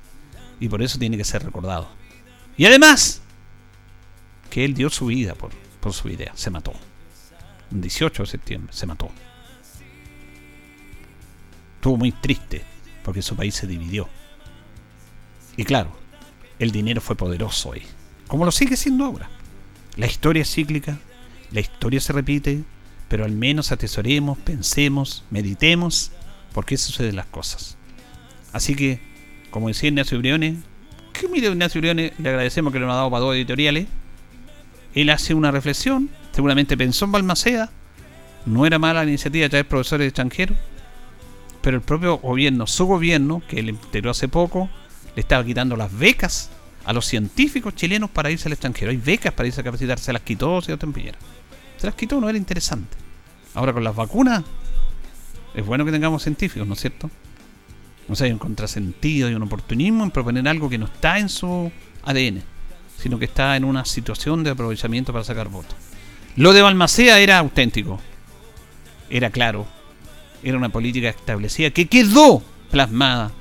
[0.60, 1.88] Y por eso tiene que ser recordado.
[2.56, 3.20] Y además,
[4.50, 6.72] que él dio su vida por, por su idea, se mató.
[7.72, 9.10] El 18 de septiembre se mató.
[11.76, 12.62] Estuvo muy triste
[13.04, 14.08] porque su país se dividió.
[15.56, 15.90] Y claro,
[16.58, 17.82] el dinero fue poderoso ahí,
[18.26, 19.30] como lo sigue siendo ahora.
[19.96, 20.98] La historia es cíclica,
[21.52, 22.64] la historia se repite,
[23.08, 26.12] pero al menos atesoremos, pensemos, meditemos
[26.52, 27.76] por qué suceden las cosas.
[28.52, 29.00] Así que,
[29.50, 30.56] como decía Ignacio Briones,
[31.12, 33.86] que mire Ignacio Briones, le agradecemos que nos ha dado para dos editoriales.
[34.94, 37.70] Él hace una reflexión, seguramente pensó en Balmaceda,
[38.46, 40.56] no era mala la iniciativa de traer profesores extranjeros,
[41.60, 44.70] pero el propio gobierno, su gobierno, que él integró hace poco,
[45.14, 46.50] le estaba quitando las becas
[46.84, 48.92] a los científicos chilenos para irse al extranjero.
[48.92, 51.18] Hay becas para irse a capacitar, se las quitó Sebastián Piñera.
[51.76, 52.96] Se quitó, no era interesante.
[53.54, 54.44] Ahora con las vacunas,
[55.54, 57.10] es bueno que tengamos científicos, ¿no es cierto?
[58.08, 61.28] No sé, hay un contrasentido y un oportunismo en proponer algo que no está en
[61.28, 61.70] su
[62.04, 62.42] ADN,
[62.98, 65.74] sino que está en una situación de aprovechamiento para sacar votos.
[66.36, 67.98] Lo de Balmacea era auténtico,
[69.08, 69.66] era claro,
[70.42, 73.32] era una política establecida que quedó plasmada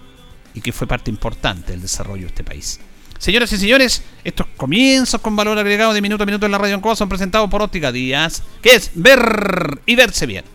[0.53, 2.79] y que fue parte importante del desarrollo de este país.
[3.17, 6.75] Señoras y señores, estos comienzos con valor agregado de minuto a minuto en la radio
[6.75, 10.45] en son presentados por Óptica Díaz, que es ver y verse bien.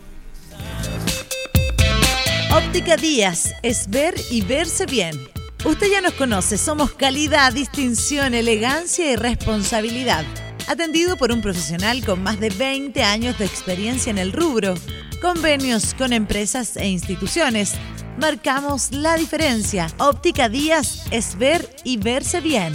[2.53, 5.17] Óptica Díaz es ver y verse bien.
[5.63, 10.25] Usted ya nos conoce, somos calidad, distinción, elegancia y responsabilidad.
[10.67, 14.73] Atendido por un profesional con más de 20 años de experiencia en el rubro,
[15.21, 17.73] convenios con empresas e instituciones
[18.19, 19.87] marcamos la diferencia.
[19.99, 22.73] Óptica Díaz es ver y verse bien.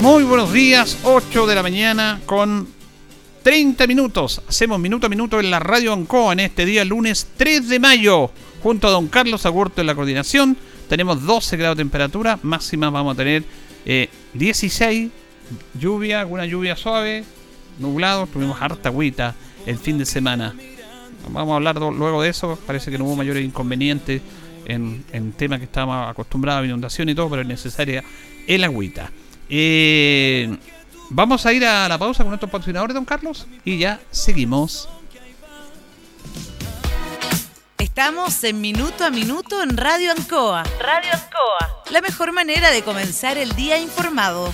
[0.00, 2.77] Muy buenos días, 8 de la mañana con
[3.42, 4.42] 30 minutos.
[4.48, 8.30] Hacemos minuto a minuto en la radio Ancoa en este día lunes 3 de mayo.
[8.62, 10.56] Junto a don Carlos Agurto en la coordinación.
[10.88, 12.38] Tenemos 12 grados de temperatura.
[12.42, 13.44] Máxima vamos a tener
[14.34, 15.06] 16.
[15.06, 15.10] Eh,
[15.78, 17.24] lluvia, alguna lluvia suave.
[17.78, 18.26] Nublado.
[18.26, 19.34] Tuvimos harta agüita
[19.66, 20.54] el fin de semana.
[21.30, 22.58] Vamos a hablar luego de eso.
[22.66, 24.22] Parece que no hubo mayores inconvenientes
[24.66, 28.02] en, en temas que estábamos acostumbrados a inundación y todo, pero es necesaria
[28.46, 29.10] el agüita.
[29.48, 30.56] Eh,
[31.10, 34.88] vamos a ir a la pausa con nuestros patrocinadores, don Carlos, y ya seguimos.
[37.78, 40.62] Estamos en Minuto a Minuto en Radio Ancoa.
[40.80, 41.82] Radio Ancoa.
[41.90, 44.52] La mejor manera de comenzar el día informado.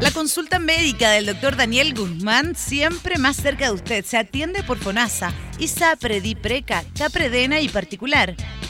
[0.00, 4.04] La consulta médica del doctor Daniel Guzmán siempre más cerca de usted.
[4.04, 8.34] Se atiende por FONASA, ISAPRE, DIPRECA, CAPREDENA y particular.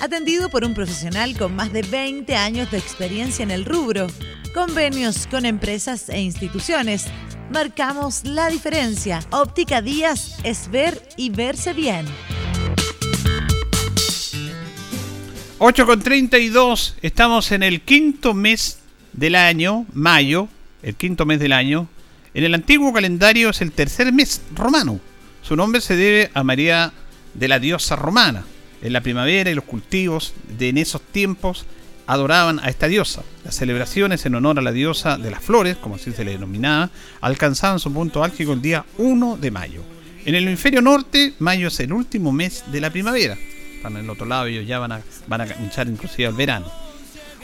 [0.00, 4.06] Atendido por un profesional con más de 20 años de experiencia en el rubro,
[4.52, 7.06] convenios con empresas e instituciones.
[7.50, 9.20] Marcamos la diferencia.
[9.30, 12.04] Óptica Díaz es ver y verse bien.
[15.58, 18.80] 8 con 32, estamos en el quinto mes
[19.14, 20.48] del año, mayo,
[20.82, 21.88] el quinto mes del año.
[22.34, 25.00] En el antiguo calendario es el tercer mes romano.
[25.40, 26.92] Su nombre se debe a María
[27.32, 28.44] de la diosa romana.
[28.86, 31.66] En la primavera y los cultivos de en esos tiempos
[32.06, 33.24] adoraban a esta diosa.
[33.42, 36.90] Las celebraciones en honor a la diosa de las flores, como así se le denominaba,
[37.20, 39.82] alcanzaban su punto álgico el día 1 de mayo.
[40.24, 43.36] En el hemisferio norte, mayo es el último mes de la primavera.
[43.74, 45.46] Están en el otro lado, ellos ya van a, van a
[45.82, 46.70] inclusive al verano.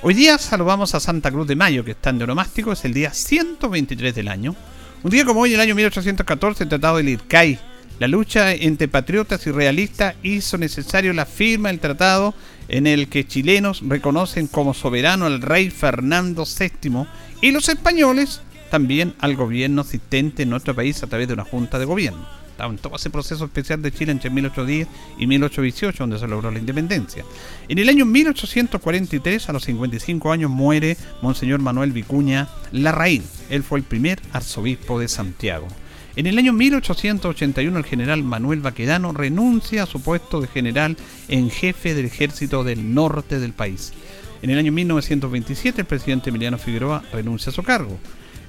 [0.00, 3.12] Hoy día saludamos a Santa Cruz de Mayo, que está en Neuromástico, es el día
[3.12, 4.55] 123 del año.
[5.02, 7.59] Un día como hoy, en el año 1814, el Tratado del Ircay,
[7.98, 12.35] la lucha entre patriotas y realistas hizo necesario la firma del tratado
[12.68, 17.07] en el que chilenos reconocen como soberano al rey Fernando VII
[17.40, 21.78] y los españoles también al gobierno asistente en nuestro país a través de una junta
[21.78, 22.26] de gobierno.
[22.59, 26.59] en todo ese proceso especial de Chile entre 1810 y 1818, donde se logró la
[26.59, 27.24] independencia.
[27.68, 33.24] En el año 1843, a los 55 años, muere Monseñor Manuel Vicuña Larraín.
[33.50, 35.66] Él fue el primer arzobispo de Santiago.
[36.14, 40.96] En el año 1881 el general Manuel Baquedano renuncia a su puesto de general
[41.29, 43.94] en jefe del ejército del norte del país.
[44.42, 47.98] En el año 1927 el presidente Emiliano Figueroa renuncia a su cargo.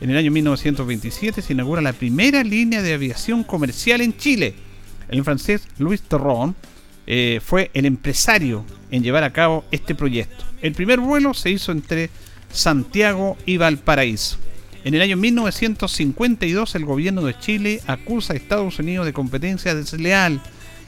[0.02, 4.56] En el año 1927 se inaugura la primera línea de aviación comercial en Chile.
[5.08, 6.56] El francés Louis Terron
[7.08, 10.44] eh, fue el empresario en llevar a cabo este proyecto.
[10.62, 12.10] El primer vuelo se hizo entre
[12.52, 14.38] Santiago y Valparaíso.
[14.84, 20.42] En el año 1952 el gobierno de Chile acusa a Estados Unidos de competencia desleal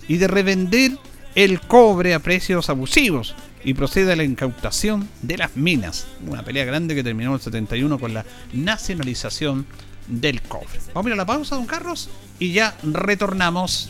[0.07, 0.91] y de revender
[1.35, 6.07] el cobre a precios abusivos y procede a la incautación de las minas.
[6.27, 9.65] Una pelea grande que terminó en el 71 con la nacionalización
[10.07, 10.79] del cobre.
[10.93, 13.89] Vamos a ir a la pausa, don Carlos, y ya retornamos.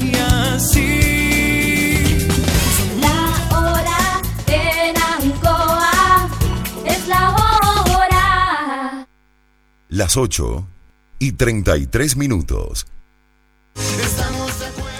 [0.00, 1.13] Y así.
[9.94, 10.66] Las 8
[11.20, 12.88] y 33 minutos.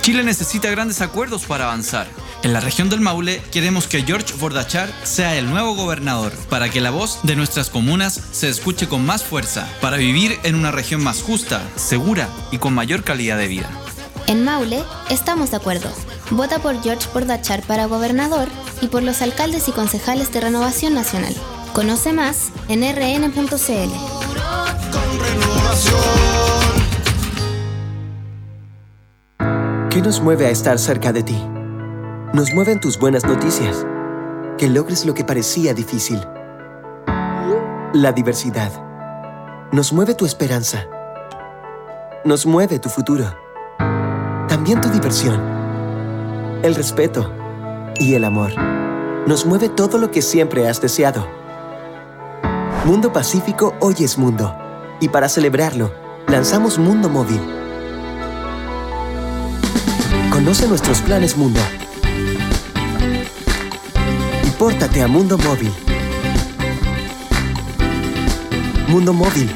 [0.03, 2.07] Chile necesita grandes acuerdos para avanzar.
[2.45, 6.81] En la región del Maule queremos que George Bordachar sea el nuevo gobernador, para que
[6.81, 11.03] la voz de nuestras comunas se escuche con más fuerza, para vivir en una región
[11.03, 13.69] más justa, segura y con mayor calidad de vida.
[14.29, 15.91] En Maule estamos de acuerdo.
[16.31, 18.47] Vota por George Bordachar para gobernador
[18.81, 21.35] y por los alcaldes y concejales de Renovación Nacional.
[21.73, 24.14] Conoce más en rn.cl.
[29.95, 31.41] ¿Qué nos mueve a estar cerca de ti?
[32.33, 33.87] Nos mueven tus buenas noticias.
[34.59, 36.21] Que logres lo que parecía difícil.
[37.93, 38.73] La diversidad.
[39.71, 40.87] Nos mueve tu esperanza.
[42.25, 43.25] Nos mueve tu futuro.
[44.49, 45.41] También tu diversión.
[46.65, 47.31] El respeto.
[48.01, 48.51] Y el amor.
[49.29, 51.25] Nos mueve todo lo que siempre has deseado.
[52.85, 54.64] Mundo Pacífico hoy es mundo.
[55.01, 55.93] Y para celebrarlo,
[56.29, 57.41] lanzamos Mundo Móvil.
[60.31, 61.61] Conoce nuestros planes Mundo.
[64.45, 65.73] Y pórtate a Mundo Móvil.
[68.89, 69.51] Mundo Móvil.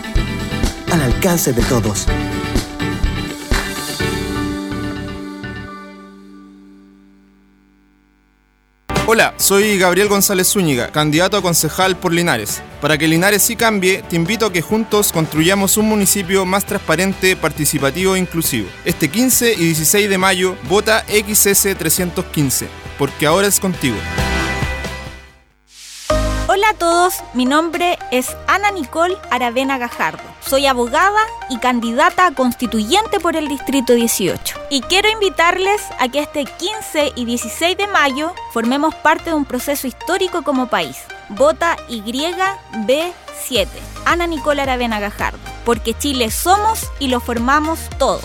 [0.93, 2.07] Al alcance de todos.
[9.11, 12.61] Hola, soy Gabriel González Zúñiga, candidato a concejal por Linares.
[12.83, 17.35] Para que Linares sí cambie, te invito a que juntos construyamos un municipio más transparente,
[17.35, 18.69] participativo e inclusivo.
[18.85, 22.67] Este 15 y 16 de mayo, vota XS315,
[22.99, 23.97] porque ahora es contigo.
[26.47, 30.28] Hola a todos, mi nombre es Ana Nicole Aravena Gajardo.
[30.49, 34.59] Soy abogada y candidata a constituyente por el Distrito 18.
[34.71, 39.45] Y quiero invitarles a que este 15 y 16 de mayo formemos parte de un
[39.45, 40.97] proceso histórico como país.
[41.29, 43.67] Vota YB7.
[44.07, 45.39] Ana Nicole Aravena Gajardo.
[45.67, 48.25] Porque Chile somos y lo formamos todos.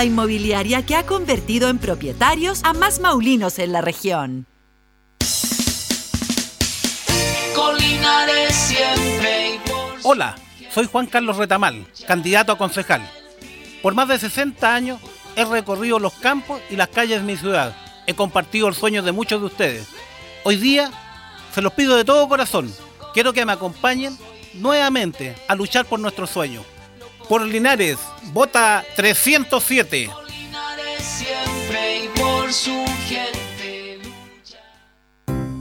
[0.03, 4.47] Inmobiliaria que ha convertido en propietarios a más maulinos en la región.
[10.03, 10.35] Hola,
[10.73, 13.01] soy Juan Carlos Retamal, candidato a concejal.
[13.81, 14.99] Por más de 60 años
[15.35, 17.75] he recorrido los campos y las calles de mi ciudad.
[18.07, 19.87] He compartido el sueño de muchos de ustedes.
[20.43, 20.91] Hoy día
[21.53, 22.73] se los pido de todo corazón.
[23.13, 24.17] Quiero que me acompañen
[24.53, 26.63] nuevamente a luchar por nuestro sueño.
[27.27, 27.97] Por Linares,
[28.33, 30.09] vota 307.
[30.99, 33.99] siempre y por su gente.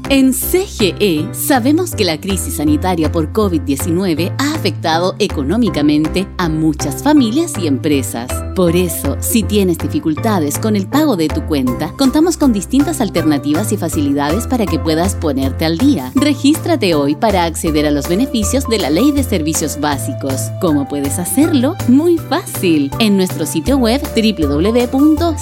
[0.09, 7.53] En CGE sabemos que la crisis sanitaria por COVID-19 ha afectado económicamente a muchas familias
[7.57, 8.50] y empresas.
[8.55, 13.73] Por eso, si tienes dificultades con el pago de tu cuenta, contamos con distintas alternativas
[13.73, 16.13] y facilidades para que puedas ponerte al día.
[16.15, 20.51] Regístrate hoy para acceder a los beneficios de la Ley de Servicios Básicos.
[20.61, 21.77] ¿Cómo puedes hacerlo?
[21.89, 22.91] Muy fácil.
[22.99, 25.41] En nuestro sitio web www.cge.cl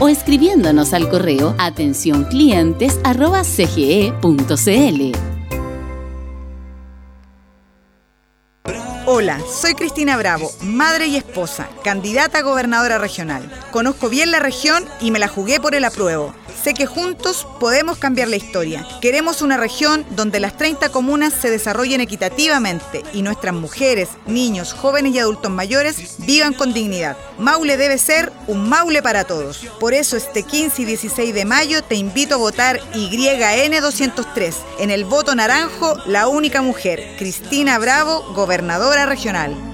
[0.00, 2.26] o escribiéndonos al correo atención
[9.16, 13.48] Hola, soy Cristina Bravo, madre y esposa, candidata a gobernadora regional.
[13.70, 16.34] Conozco bien la región y me la jugué por el apruebo.
[16.64, 18.86] Sé que juntos podemos cambiar la historia.
[19.00, 25.14] Queremos una región donde las 30 comunas se desarrollen equitativamente y nuestras mujeres, niños, jóvenes
[25.14, 27.16] y adultos mayores vivan con dignidad.
[27.38, 29.66] Maule debe ser un Maule para todos.
[29.78, 34.54] Por eso este 15 y 16 de mayo te invito a votar YN203.
[34.78, 39.73] En el voto naranjo, la única mujer, Cristina Bravo, gobernadora regional.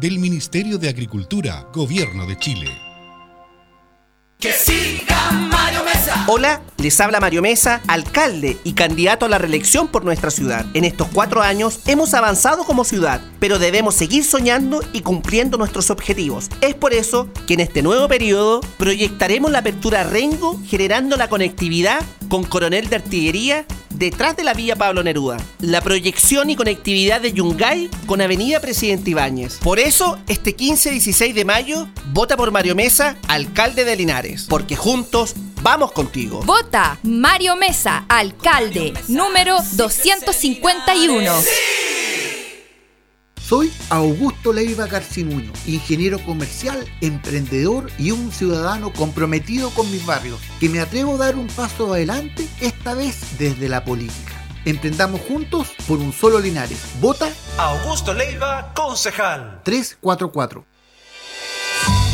[0.00, 2.68] del Ministerio de Agricultura, Gobierno de Chile.
[6.28, 10.64] Hola, les habla Mario Mesa, alcalde y candidato a la reelección por nuestra ciudad.
[10.72, 15.90] En estos cuatro años hemos avanzado como ciudad, pero debemos seguir soñando y cumpliendo nuestros
[15.90, 16.48] objetivos.
[16.60, 22.00] Es por eso que en este nuevo periodo proyectaremos la apertura Rengo generando la conectividad
[22.28, 25.38] con Coronel de Artillería detrás de la vía Pablo Neruda.
[25.60, 29.58] La proyección y conectividad de Yungay con Avenida Presidente Ibáñez.
[29.58, 34.46] Por eso, este 15-16 de mayo, vota por Mario Mesa, alcalde de Linares.
[34.48, 36.42] Porque juntos vamos contigo.
[36.44, 41.32] Vota Mario Mesa, alcalde, número 251.
[43.40, 50.68] Soy Augusto Leiva Garcimuño, ingeniero comercial, emprendedor y un ciudadano comprometido con mis barrios, que
[50.68, 54.32] me atrevo a dar un paso adelante, esta vez desde la política.
[54.64, 56.78] Emprendamos juntos por un solo Linares.
[57.00, 59.60] Vota Augusto Leiva, concejal.
[59.64, 60.71] 344.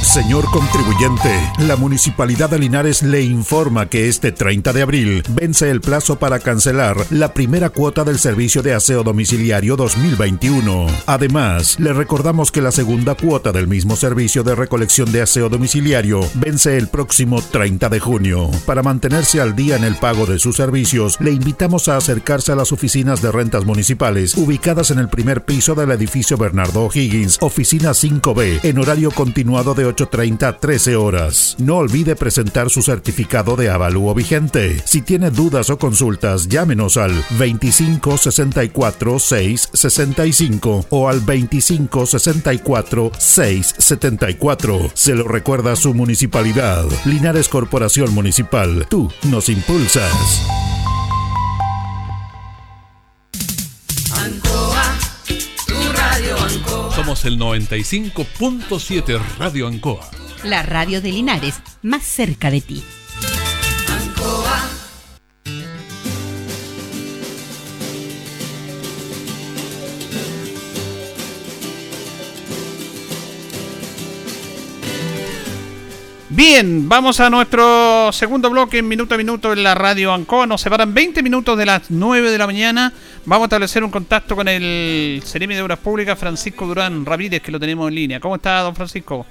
[0.03, 1.28] Señor contribuyente,
[1.59, 6.38] la Municipalidad de Linares le informa que este 30 de abril vence el plazo para
[6.38, 10.86] cancelar la primera cuota del servicio de aseo domiciliario 2021.
[11.07, 16.20] Además, le recordamos que la segunda cuota del mismo servicio de recolección de aseo domiciliario
[16.34, 18.51] vence el próximo 30 de junio.
[18.66, 22.57] Para mantenerse al día en el pago de sus servicios, le invitamos a acercarse a
[22.57, 27.90] las oficinas de rentas municipales ubicadas en el primer piso del edificio Bernardo O'Higgins, oficina
[27.90, 31.57] 5B, en horario continuado de 8.30 a 13 horas.
[31.59, 34.80] No olvide presentar su certificado de avalúo vigente.
[34.84, 43.12] Si tiene dudas o consultas, llámenos al 25 64 6 65 o al 25 64
[43.18, 44.91] 6 74.
[44.95, 46.84] Se lo recuerda su municipalidad.
[47.05, 48.86] Linares Corporación Municipal.
[48.89, 50.68] Tú nos impulsas.
[57.09, 60.11] Somos el 95.7 Radio Ancoa.
[60.45, 62.85] La radio de Linares, más cerca de ti.
[63.89, 64.69] Ancoa.
[76.29, 80.47] Bien, vamos a nuestro segundo bloque en minuto a minuto en la radio Ancoa.
[80.47, 82.93] Nos separan 20 minutos de las 9 de la mañana.
[83.29, 87.53] Vamos a establecer un contacto con el Ceremi de Obras Públicas, Francisco Durán Ramírez, que
[87.53, 88.20] lo tenemos en línea.
[88.20, 89.26] ¿Cómo está, don Francisco?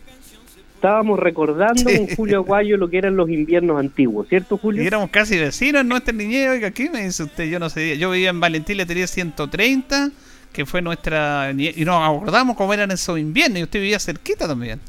[0.75, 1.97] Estábamos recordando Sí.
[1.97, 4.83] con Julio Aguayo lo que eran los inviernos antiguos, ¿cierto, Julio?
[4.83, 6.47] Y éramos casi vecinos en nuestra niñez.
[6.47, 7.45] Oiga, ¿qué me dice usted?
[7.49, 7.97] Yo no sé.
[7.97, 10.11] Yo vivía en Valentín, le tenía 130,
[10.53, 11.51] que fue nuestra.
[11.57, 13.61] Y nos acordamos cómo eran esos inviernos.
[13.61, 14.79] Y usted vivía cerquita también.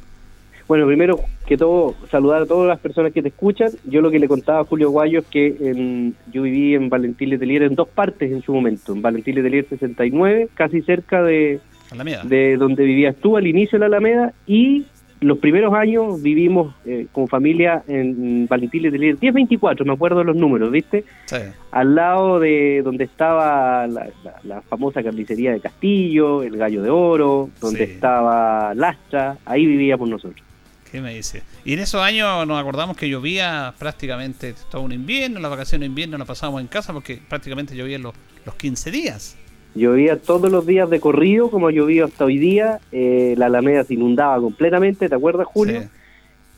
[0.69, 3.71] Bueno, primero que todo, saludar a todas las personas que te escuchan.
[3.87, 7.31] Yo lo que le contaba a Julio Aguayo es que en- yo viví en Valentín
[7.31, 8.93] Letelier en dos partes en su momento.
[8.93, 11.61] En Valentín Letelier 69, casi cerca de,
[11.91, 12.23] Alameda.
[12.25, 14.85] de donde vivías tú al inicio de la Alameda y
[15.21, 20.71] los primeros años vivimos eh, como familia en Valentín Letelier 1024, me acuerdo los números,
[20.71, 21.05] ¿viste?
[21.25, 21.37] Sí.
[21.73, 26.91] Al lado de donde estaba la, la- la famosa carnicería de Castillo, el Gallo de
[26.91, 27.93] Oro, donde Sí.
[27.95, 30.47] estaba Lastra, ahí vivíamos nosotros.
[30.91, 31.43] ¿Qué me dice?
[31.65, 35.39] Y en esos años nos acordamos que llovía prácticamente todo un invierno.
[35.41, 38.15] Las vacaciones de invierno las pasábamos en casa porque prácticamente llovía los,
[38.47, 39.37] los 15 días.
[39.75, 42.81] Llovía todos los días de corrido, como ha llovido hasta hoy día.
[42.91, 45.83] eh, la Alameda se inundaba completamente, ¿te acuerdas, Julio?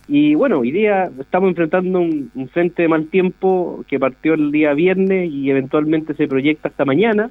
[0.06, 4.50] Y bueno, hoy día estamos enfrentando un, un frente de mal tiempo que partió el
[4.50, 7.30] día viernes y eventualmente se proyecta hasta mañana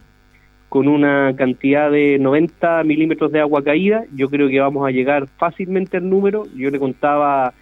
[0.70, 4.06] con una cantidad de 90 milímetros de agua caída.
[4.16, 6.46] Yo creo que vamos a llegar fácilmente al número.
[6.56, 7.54] Yo le contaba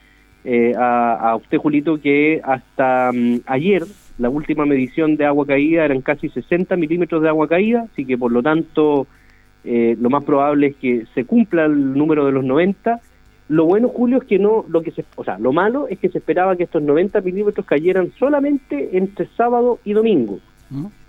[0.44, 3.84] eh, a, a usted, Julito, que hasta mm, ayer
[4.18, 8.18] la última medición de agua caída eran casi 60 milímetros de agua caída, así que
[8.18, 9.08] por lo tanto
[9.64, 13.00] eh, lo más probable es que se cumpla el número de los 90.
[13.50, 16.10] Lo bueno, Julio, es que no, lo que se, o sea, lo malo es que
[16.10, 20.40] se esperaba que estos 90 milímetros cayeran solamente entre sábado y domingo.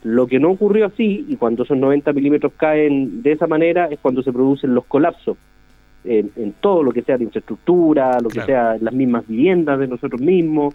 [0.02, 3.98] Lo que no ocurrió así, y cuando esos 90 milímetros caen de esa manera, es
[3.98, 5.36] cuando se producen los colapsos
[6.04, 9.88] en, en todo lo que sea de infraestructura, lo que sea las mismas viviendas de
[9.88, 10.74] nosotros mismos,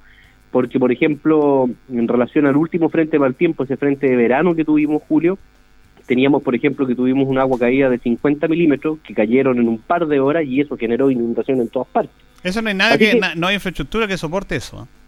[0.51, 4.53] porque, por ejemplo, en relación al último frente de mal tiempo, ese frente de verano
[4.53, 5.39] que tuvimos, Julio,
[6.05, 9.79] teníamos, por ejemplo, que tuvimos un agua caída de 50 milímetros que cayeron en un
[9.79, 12.15] par de horas y eso generó inundación en todas partes.
[12.43, 14.84] Eso no hay nada que, no hay infraestructura que soporte eso.
[14.84, 15.03] ¿eh?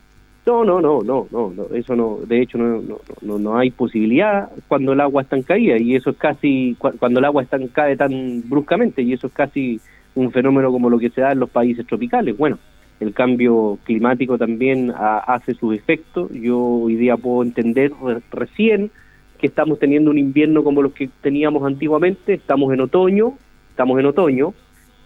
[0.46, 3.72] No, no, no, no, no, no, eso no, de hecho no, no, no, no hay
[3.72, 7.42] posibilidad cuando el agua está en caída y eso es casi, cu- cuando el agua
[7.42, 9.82] está en- cae tan bruscamente y eso es casi
[10.14, 12.38] un fenómeno como lo que se da en los países tropicales.
[12.38, 12.60] Bueno,
[13.00, 16.30] el cambio climático también hace sus efectos.
[16.32, 18.92] Yo hoy día puedo entender re- recién
[19.40, 23.34] que estamos teniendo un invierno como los que teníamos antiguamente, estamos en otoño,
[23.72, 24.54] estamos en otoño,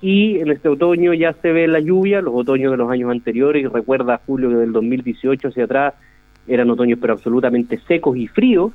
[0.02, 3.72] y en este otoño ya se ve la lluvia, los otoños de los años anteriores,
[3.72, 5.94] recuerda Julio que del 2018 hacia atrás
[6.48, 8.72] eran otoños pero absolutamente secos y fríos,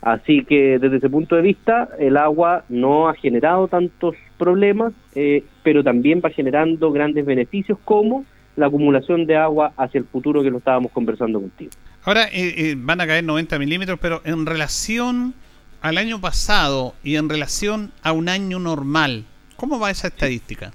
[0.00, 5.44] así que desde ese punto de vista el agua no ha generado tantos problemas, eh,
[5.62, 8.24] pero también va generando grandes beneficios como
[8.56, 11.70] la acumulación de agua hacia el futuro que lo estábamos conversando contigo.
[12.04, 15.34] Ahora eh, eh, van a caer 90 milímetros, pero en relación
[15.80, 19.24] al año pasado y en relación a un año normal,
[19.56, 20.72] ¿cómo va esa estadística?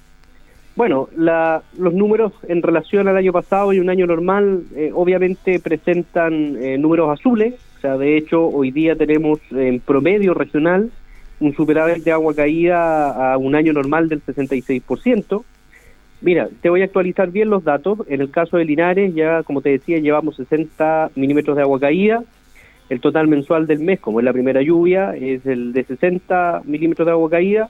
[0.76, 5.60] Bueno, la- los números en relación al año pasado y un año normal eh, obviamente
[5.60, 10.92] presentan eh, números azules, o sea, de hecho hoy día tenemos en promedio regional
[11.40, 15.44] un superávit de agua caída a un año normal del 66%.
[16.22, 18.00] Mira, te voy a actualizar bien los datos.
[18.10, 22.24] En el caso de Linares, ya como te decía, llevamos 60 milímetros de agua caída.
[22.90, 27.06] El total mensual del mes, como es la primera lluvia, es el de 60 milímetros
[27.06, 27.70] de agua caída.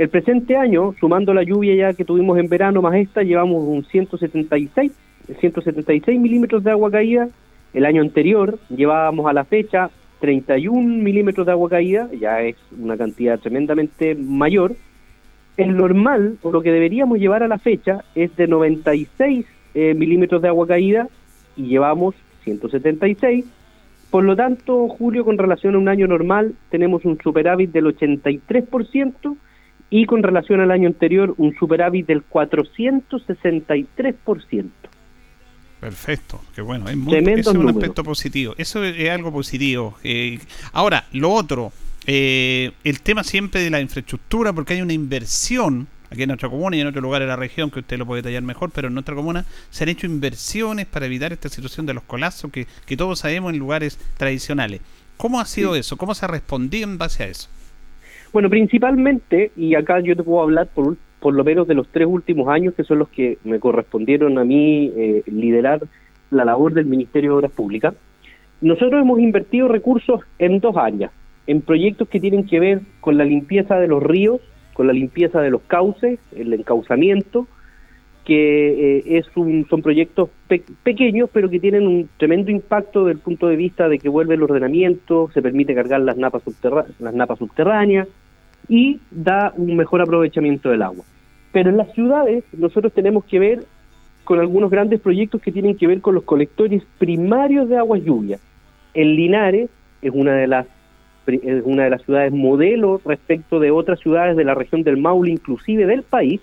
[0.00, 3.84] El presente año, sumando la lluvia ya que tuvimos en verano más esta, llevamos un
[3.84, 4.92] 176,
[5.38, 7.28] 176 milímetros de agua caída.
[7.74, 9.90] El año anterior llevábamos a la fecha
[10.20, 14.74] 31 milímetros de agua caída, ya es una cantidad tremendamente mayor.
[15.58, 19.44] El normal, o lo que deberíamos llevar a la fecha, es de 96
[19.74, 21.08] eh, milímetros de agua caída
[21.56, 23.44] y llevamos 176.
[24.10, 29.36] Por lo tanto, Julio, con relación a un año normal, tenemos un superávit del 83%
[29.90, 34.70] y con relación al año anterior, un superávit del 463%.
[35.80, 37.82] Perfecto, qué bueno, es, muy, Tremendos eso es un números.
[37.82, 39.96] aspecto positivo, eso es, es algo positivo.
[40.04, 40.38] Eh,
[40.72, 41.72] ahora, lo otro,
[42.06, 46.76] eh, el tema siempre de la infraestructura, porque hay una inversión, aquí en nuestra comuna
[46.76, 48.94] y en otro lugar de la región, que usted lo puede detallar mejor, pero en
[48.94, 52.96] nuestra comuna se han hecho inversiones para evitar esta situación de los colapsos que, que
[52.96, 54.82] todos sabemos en lugares tradicionales.
[55.16, 55.96] ¿Cómo ha sido eso?
[55.96, 57.48] ¿Cómo se ha respondido en base a eso?
[58.32, 62.06] Bueno, principalmente, y acá yo te puedo hablar por, por lo menos de los tres
[62.06, 65.80] últimos años, que son los que me correspondieron a mí eh, liderar
[66.30, 67.94] la labor del Ministerio de Obras Públicas,
[68.60, 71.10] nosotros hemos invertido recursos en dos áreas,
[71.46, 74.40] en proyectos que tienen que ver con la limpieza de los ríos,
[74.74, 77.48] con la limpieza de los cauces, el encauzamiento,
[78.30, 83.18] que eh, es un, son proyectos pe- pequeños, pero que tienen un tremendo impacto desde
[83.18, 86.44] el punto de vista de que vuelve el ordenamiento, se permite cargar las napas,
[87.00, 88.06] las napas subterráneas
[88.68, 91.04] y da un mejor aprovechamiento del agua.
[91.50, 93.64] Pero en las ciudades nosotros tenemos que ver
[94.22, 98.40] con algunos grandes proyectos que tienen que ver con los colectores primarios de aguas lluvias.
[98.94, 99.70] En Linares
[100.02, 100.66] es una de las
[101.26, 105.32] es una de las ciudades modelo respecto de otras ciudades de la región del Maule,
[105.32, 106.40] inclusive del país,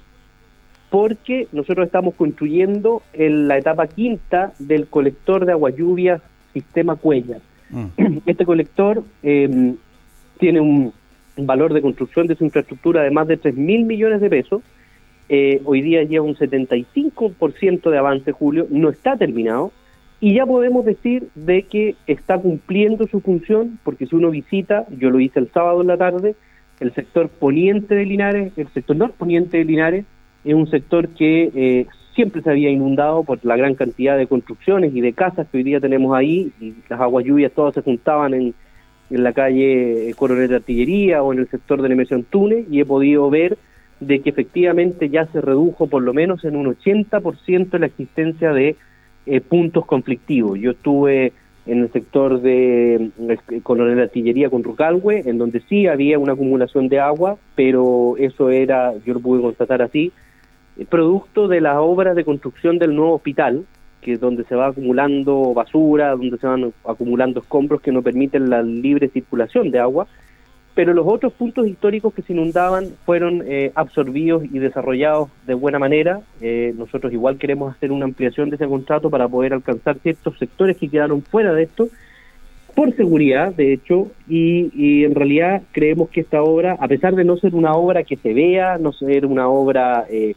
[0.89, 6.21] porque nosotros estamos construyendo en la etapa quinta del colector de agua lluvia
[6.53, 7.41] sistema Cuellar.
[8.25, 9.75] Este colector eh,
[10.39, 10.93] tiene un
[11.38, 14.61] valor de construcción de su infraestructura de más de 3 mil millones de pesos.
[15.29, 19.71] Eh, hoy día lleva un 75% de avance, Julio, no está terminado.
[20.19, 25.11] Y ya podemos decir de que está cumpliendo su función, porque si uno visita, yo
[25.11, 26.35] lo hice el sábado en la tarde,
[26.79, 30.05] el sector poniente de Linares, el sector norponiente de Linares,
[30.47, 34.95] es un sector que eh, siempre se había inundado por la gran cantidad de construcciones
[34.95, 38.33] y de casas que hoy día tenemos ahí, y las aguas lluvias todas se juntaban
[38.33, 38.53] en,
[39.09, 42.85] en la calle Coronel de Artillería o en el sector de Nemesio Antunes, y he
[42.85, 43.57] podido ver
[43.99, 48.75] de que efectivamente ya se redujo por lo menos en un 80% la existencia de
[49.25, 50.57] eh, puntos conflictivos.
[50.59, 51.33] Yo estuve
[51.65, 56.33] en el sector de eh, Coronel de Artillería con Rucalhue, en donde sí había una
[56.33, 60.11] acumulación de agua, pero eso era, yo lo pude constatar así, eh,
[60.86, 63.65] producto de las obras de construcción del nuevo hospital,
[64.01, 68.49] que es donde se va acumulando basura, donde se van acumulando escombros que no permiten
[68.49, 70.07] la libre circulación de agua.
[70.75, 75.80] pero los otros puntos históricos que se inundaban fueron eh, absorbidos y desarrollados de buena
[75.80, 76.21] manera.
[76.39, 80.78] Eh, nosotros igual queremos hacer una ampliación de ese contrato para poder alcanzar ciertos sectores
[80.78, 81.89] que quedaron fuera de esto,
[82.75, 87.23] por seguridad, de hecho, y, y en realidad creemos que esta obra, a pesar de
[87.23, 90.36] no ser una obra que se vea, no ser una obra eh,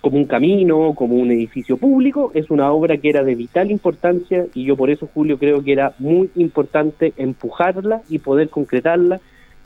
[0.00, 4.46] como un camino, como un edificio público, es una obra que era de vital importancia
[4.54, 9.20] y yo por eso, Julio, creo que era muy importante empujarla y poder concretarla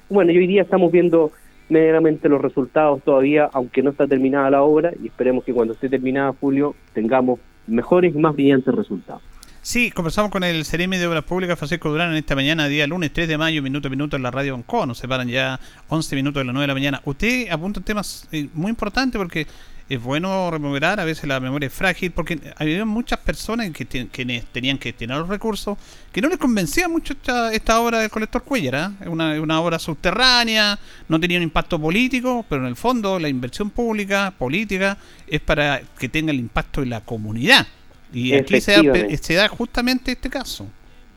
[0.08, 1.32] bueno, y hoy día estamos viendo
[1.68, 5.88] medianamente los resultados todavía, aunque no está terminada la obra, y esperemos que cuando esté
[5.88, 9.22] terminada, Julio, tengamos mejores y más brillantes resultados.
[9.62, 13.14] Sí, conversamos con el Ceremi de Obras Públicas, Francisco Durán, en esta mañana, día lunes
[13.14, 14.84] 3 de mayo, minuto a minuto en la radio Onco.
[14.84, 15.58] Nos separan ya
[15.88, 17.00] 11 minutos de las 9 de la mañana.
[17.06, 19.46] Usted apunta temas eh, muy importantes porque
[19.88, 24.78] es bueno remover a veces la memoria es frágil, porque había muchas personas que, tenían
[24.78, 25.76] que destinar los recursos
[26.10, 28.74] que no les convencía mucho esta, esta obra del colector Cuellar.
[28.74, 28.94] ¿eh?
[29.02, 30.78] Es una, una obra subterránea,
[31.08, 35.82] no tenía un impacto político, pero en el fondo la inversión pública, política, es para
[35.98, 37.66] que tenga el impacto en la comunidad.
[38.12, 40.66] Y aquí se da, se da justamente este caso.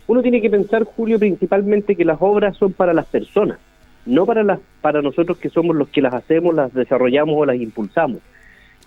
[0.08, 3.60] Uno tiene que pensar, Julio, principalmente que las obras son para las personas,
[4.06, 7.58] no para, las, para nosotros que somos los que las hacemos, las desarrollamos o las
[7.58, 8.20] impulsamos.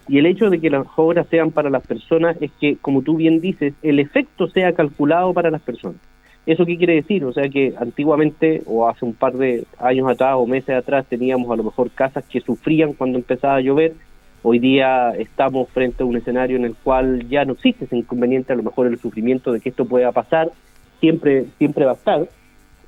[0.09, 3.17] Y el hecho de que las obras sean para las personas es que, como tú
[3.17, 6.01] bien dices, el efecto sea calculado para las personas.
[6.47, 7.25] ¿Eso qué quiere decir?
[7.25, 11.51] O sea que antiguamente, o hace un par de años atrás o meses atrás, teníamos
[11.51, 13.95] a lo mejor casas que sufrían cuando empezaba a llover.
[14.43, 18.53] Hoy día estamos frente a un escenario en el cual ya no existe ese inconveniente,
[18.53, 20.51] a lo mejor el sufrimiento de que esto pueda pasar,
[20.99, 22.27] siempre, siempre va a estar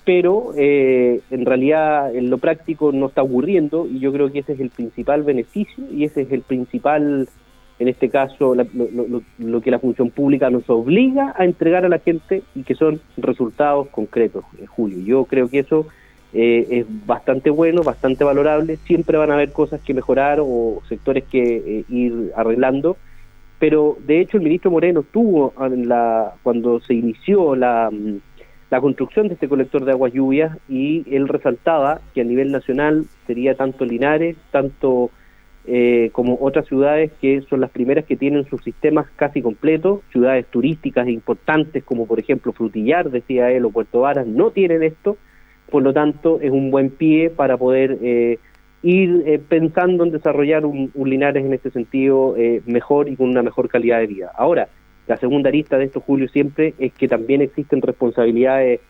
[0.04, 4.54] pero eh, en realidad en lo práctico no está ocurriendo y yo creo que ese
[4.54, 7.28] es el principal beneficio y ese es el principal,
[7.78, 12.42] en este caso, lo, que la función pública nos obliga a entregar a la gente
[12.54, 14.98] y que son resultados concretos, eh, Julio.
[15.04, 15.86] Yo creo que eso
[16.32, 21.24] eh, es bastante bueno, bastante valorable, siempre van a haber cosas que mejorar o sectores
[21.24, 22.96] que ir arreglando,
[23.60, 28.31] pero de hecho el ministro Moreno tuvo en la, cuando se inició la mm,
[28.72, 33.04] la construcción de este colector de aguas lluvias y él resaltaba que a nivel nacional
[33.26, 35.10] sería tanto Linares, tanto
[35.66, 40.46] eh, como otras ciudades que son las primeras que tienen sus sistemas casi completos, ciudades
[40.46, 45.18] turísticas importantes como por ejemplo Frutillar, decía él, o Puerto Varas, no tienen esto,
[45.70, 48.38] por lo tanto es un buen pie para poder eh,
[48.82, 53.42] ir eh, pensando en desarrollar un, un, Linares en este sentido mejor y con una
[53.42, 54.32] mejor calidad de vida.
[54.34, 54.70] Ahora,
[55.06, 58.80] la segunda arista de esto, Julio, siempre es que también existen responsabilidades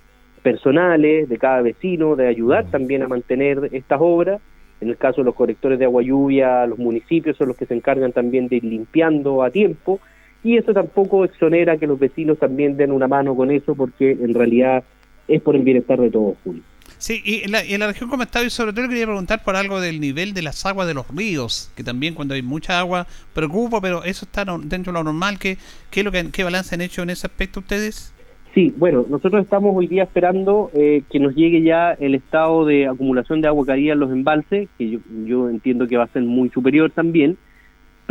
[0.43, 4.41] personales de cada vecino, de ayudar también a mantener estas obras.
[4.81, 7.75] En el caso de los colectores de agua lluvia, los municipios son los que se
[7.75, 10.01] encargan también de ir limpiando a tiempo
[10.45, 14.35] y eso tampoco exonera que los vecinos también den una mano con eso porque en
[14.35, 14.83] realidad
[15.29, 16.63] es por el bienestar de todos, Julio.
[17.03, 19.43] Sí, y en la, y en la región como estaba, y sobre todo quería preguntar
[19.43, 22.79] por algo del nivel de las aguas de los ríos, que también cuando hay mucha
[22.79, 25.37] agua preocupa, pero eso está dentro de lo normal.
[25.41, 25.59] ¿Qué,
[25.91, 28.15] qué, lo que, qué balance han hecho en ese aspecto ustedes?
[28.55, 32.87] Sí, bueno, nosotros estamos hoy día esperando eh, que nos llegue ya el estado de
[32.87, 36.23] acumulación de agua caída en los embalses, que yo, yo entiendo que va a ser
[36.23, 37.37] muy superior también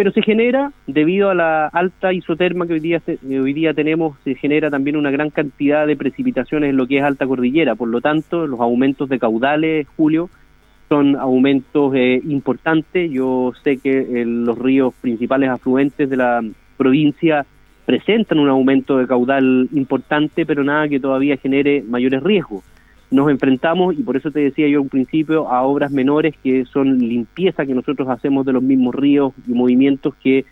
[0.01, 4.33] pero se genera, debido a la alta isoterma que hoy día, hoy día tenemos, se
[4.33, 7.75] genera también una gran cantidad de precipitaciones en lo que es alta cordillera.
[7.75, 10.31] Por lo tanto, los aumentos de caudales, Julio,
[10.89, 13.11] son aumentos eh, importantes.
[13.11, 16.41] Yo sé que eh, los ríos principales afluentes de la
[16.77, 17.45] provincia
[17.85, 22.63] presentan un aumento de caudal importante, pero nada que todavía genere mayores riesgos
[23.11, 26.97] nos enfrentamos, y por eso te decía yo al principio, a obras menores que son
[26.97, 30.45] limpieza que nosotros hacemos de los mismos ríos y movimientos que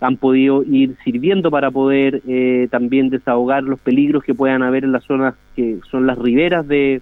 [0.00, 4.92] han podido ir sirviendo para poder eh, también desahogar los peligros que puedan haber en
[4.92, 7.00] las zonas que son las riberas de,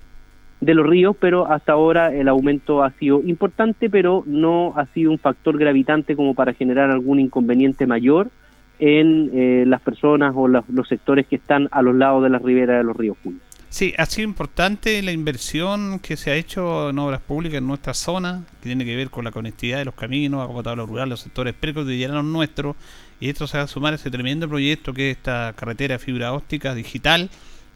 [0.60, 5.18] los ríos, pero hasta ahora el aumento ha sido importante, pero no ha sido un
[5.18, 8.30] factor gravitante como para generar algún inconveniente mayor
[8.78, 12.78] en eh, las personas o los, sectores que están a los lados de las riberas
[12.78, 13.16] de los ríos.
[13.22, 13.40] Julio.
[13.74, 17.92] Sí, ha sido importante la inversión que se ha hecho en obras públicas en nuestra
[17.92, 21.54] zona, que tiene que ver con la conectividad de los caminos, lo rural, los sectores
[21.54, 22.76] precordilleranos nuestros,
[23.18, 26.32] y esto se va a sumar a ese tremendo proyecto que es esta carretera fibra
[26.34, 27.30] óptica digital,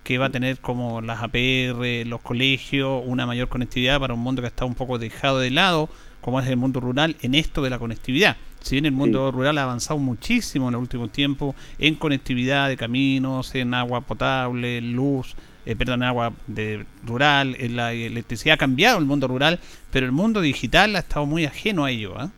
[0.05, 4.40] que va a tener como las APR, los colegios, una mayor conectividad para un mundo
[4.40, 5.88] que está un poco dejado de lado,
[6.20, 8.36] como es el mundo rural, en esto de la conectividad.
[8.61, 12.76] Si bien el mundo rural ha avanzado muchísimo en el último tiempo en conectividad de
[12.76, 15.34] caminos, en agua potable, luz,
[15.68, 19.58] eh, perdón, agua de rural, la electricidad ha cambiado el mundo rural,
[19.92, 22.14] pero el mundo digital ha estado muy ajeno a ello.
[22.16, 22.30] ¿ah?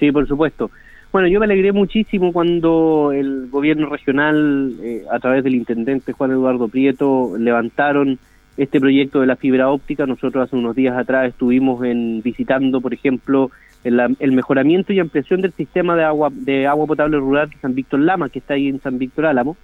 [0.00, 0.70] Sí, por supuesto.
[1.12, 6.30] Bueno, yo me alegré muchísimo cuando el gobierno regional, eh, a través del intendente Juan
[6.30, 8.18] Eduardo Prieto, levantaron
[8.56, 10.06] este proyecto de la fibra óptica.
[10.06, 13.50] Nosotros hace unos días atrás estuvimos en, visitando, por ejemplo,
[13.84, 17.74] el, el, mejoramiento y ampliación del sistema de agua de agua potable rural de San
[17.74, 19.58] Víctor Lama, que está ahí en San Víctor Álamo.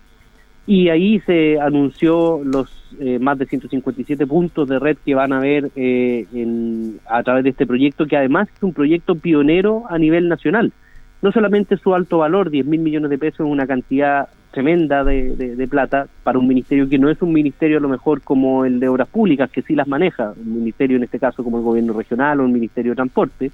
[0.67, 5.39] Y ahí se anunció los eh, más de 157 puntos de red que van a
[5.39, 9.99] haber eh, en, a través de este proyecto, que además es un proyecto pionero a
[9.99, 10.73] nivel nacional.
[11.21, 15.35] No solamente su alto valor, 10 mil millones de pesos es una cantidad tremenda de,
[15.35, 18.81] de, plata para un ministerio que no es un ministerio a lo mejor como el
[18.81, 21.95] de Obras Públicas, que sí las maneja, un ministerio en este caso como el gobierno
[21.95, 23.51] regional o un ministerio de transporte,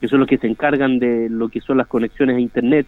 [0.00, 2.86] que son los que se encargan de lo que son las conexiones a Internet.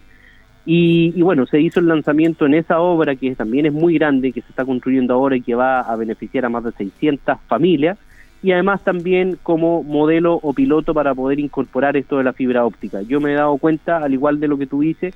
[0.65, 4.31] Y, y, bueno, se hizo el lanzamiento en esa obra que también es muy grande,
[4.31, 7.97] que se está construyendo ahora y que va a beneficiar a más de 600 familias,
[8.41, 13.01] y además también como modelo o piloto para poder incorporar esto de la fibra óptica.
[13.01, 15.13] Yo me he dado cuenta, al igual de lo que tú dices,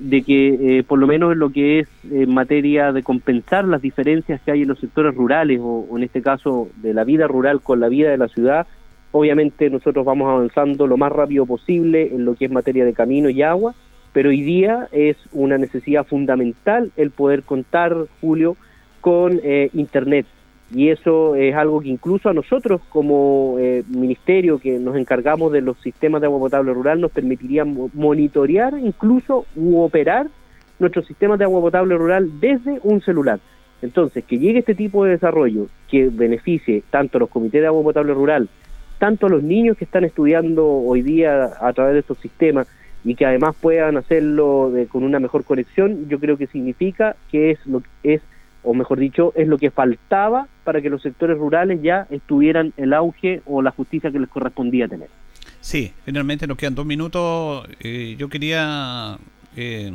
[0.00, 3.82] de que eh, por lo menos en lo que es en materia de compensar las
[3.82, 7.60] diferencias que hay en los sectores rurales o, en este caso de la vida rural
[7.60, 8.66] con la vida de la ciudad,
[9.12, 13.28] obviamente nosotros vamos avanzando lo más rápido posible en lo que es materia de camino
[13.28, 13.74] y agua,
[14.12, 18.56] pero hoy día es una necesidad fundamental el poder contar, Julio,
[19.00, 20.26] con eh, Internet
[20.72, 25.62] y eso es algo que incluso a nosotros como eh, ministerio que nos encargamos de
[25.62, 30.28] los sistemas de agua potable rural nos permitiría monitorear incluso u operar
[30.78, 33.40] nuestros sistemas de agua potable rural desde un celular.
[33.82, 37.82] Entonces, que llegue este tipo de desarrollo que beneficie tanto a los comités de agua
[37.82, 38.48] potable rural,
[38.98, 42.68] tanto a los niños que están estudiando hoy día a través de estos sistemas
[43.04, 47.66] y que además puedan hacerlo con una mejor conexión, yo creo que significa que es
[47.66, 48.22] lo que es
[48.62, 52.92] o mejor dicho, es lo que faltaba para que los sectores rurales ya estuvieran el
[52.92, 55.08] auge o la justicia que les correspondía tener.
[55.60, 57.66] Sí, finalmente nos quedan dos minutos.
[57.80, 59.18] Eh, yo quería...
[59.56, 59.92] Eh,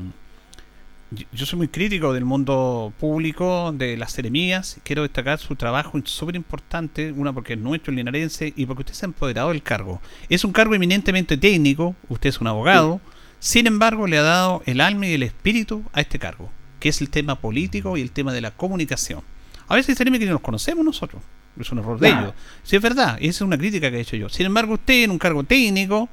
[1.11, 4.79] yo soy muy crítico del mundo público, de las seremías.
[4.83, 8.93] Quiero destacar su trabajo súper importante, una porque es nuestro, el linarense, y porque usted
[8.93, 10.01] se ha empoderado del cargo.
[10.29, 12.99] Es un cargo eminentemente técnico, usted es un abogado,
[13.39, 16.49] sin embargo le ha dado el alma y el espíritu a este cargo
[16.85, 19.21] que es el tema político y el tema de la comunicación.
[19.67, 21.23] A veces dicen que no nos conocemos nosotros,
[21.59, 22.33] es un error de ellos.
[22.61, 24.29] Sí, es verdad, esa es una crítica que he hecho yo.
[24.29, 26.07] Sin embargo, usted en un cargo técnico,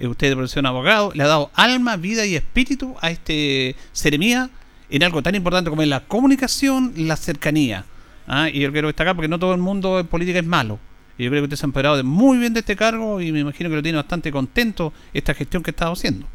[0.00, 4.50] usted de profesión abogado, le ha dado alma, vida y espíritu a este Ceremía
[4.90, 7.84] en algo tan importante como es la comunicación, la cercanía.
[8.26, 8.48] ¿ah?
[8.48, 10.78] Y yo quiero destacar porque no todo el mundo en política es malo.
[11.16, 13.40] Y yo creo que usted se ha empoderado muy bien de este cargo y me
[13.40, 16.26] imagino que lo tiene bastante contento esta gestión que estado haciendo.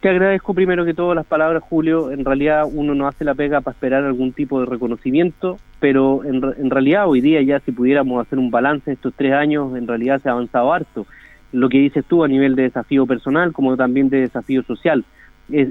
[0.00, 2.12] Te agradezco primero que todo las palabras, Julio.
[2.12, 6.42] En realidad uno no hace la pega para esperar algún tipo de reconocimiento, pero en,
[6.58, 9.88] en realidad hoy día ya si pudiéramos hacer un balance en estos tres años, en
[9.88, 11.06] realidad se ha avanzado harto.
[11.52, 15.04] Lo que dices tú a nivel de desafío personal como también de desafío social.
[15.50, 15.70] Es,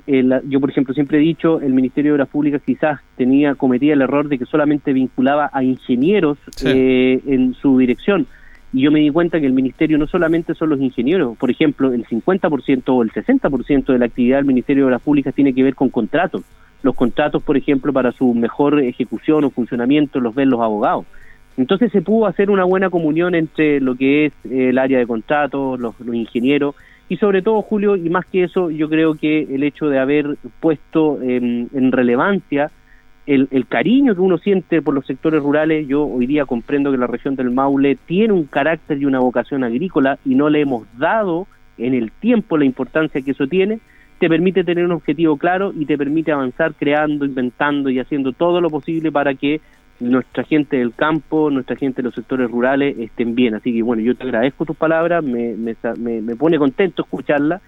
[0.50, 4.02] yo, por ejemplo, siempre he dicho, el Ministerio de Obras Públicas quizás tenía cometía el
[4.02, 8.28] error de que solamente vinculaba a ingenieros eh, en su dirección
[8.72, 11.92] y yo me di cuenta que el ministerio no solamente son los ingenieros, por ejemplo,
[11.92, 15.64] el 50% o el 60% de la actividad del Ministerio de Obras Públicas tiene que
[15.64, 16.44] ver con contratos.
[16.84, 21.06] Los contratos, por ejemplo, para su mejor ejecución o funcionamiento los ven los abogados.
[21.60, 25.80] Entonces se pudo hacer una buena comunión entre lo que es el área de contratos,
[25.80, 26.76] los, ingenieros
[27.10, 30.38] y sobre todo, Julio, y más que eso, yo creo que el hecho de haber
[30.60, 32.72] puesto en relevancia
[33.30, 37.06] el, cariño que uno siente por los sectores rurales, yo hoy día comprendo que la
[37.06, 41.46] región del Maule tiene un carácter y una vocación agrícola y no le hemos dado
[41.78, 43.80] en el tiempo la importancia que eso tiene,
[44.18, 48.62] te permite tener un objetivo claro y te permite avanzar creando, inventando y haciendo todo
[48.62, 49.62] lo posible para que
[50.00, 53.56] nuestra gente del campo, nuestra gente de los sectores rurales estén bien.
[53.56, 55.76] Así que bueno, yo te agradezco tus palabras, me, me,
[56.22, 57.62] me pone contento escucharlas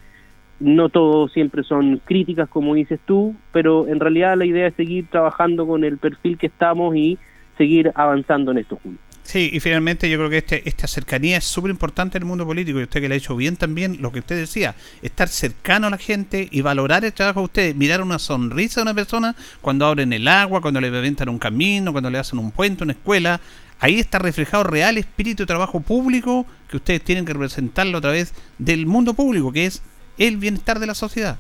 [0.62, 5.08] no todo siempre son críticas, como dices tú, pero en realidad la idea es seguir
[5.08, 7.18] trabajando con el perfil que estamos y
[7.58, 9.11] seguir avanzando en esto juntos.
[9.24, 12.46] Sí, y finalmente yo creo que este, esta cercanía es súper importante en el mundo
[12.46, 15.88] político y usted que le ha hecho bien también lo que usted decía, estar cercano
[15.88, 19.36] a la gente y valorar el trabajo de usted, mirar una sonrisa a una persona
[19.62, 22.94] cuando abren el agua, cuando le reventan un camino, cuando le hacen un puente, una
[22.94, 23.40] escuela.
[23.80, 28.34] Ahí está reflejado real espíritu de trabajo público que ustedes tienen que representarlo a través
[28.58, 29.82] del mundo público, que es
[30.18, 31.38] el bienestar de la sociedad.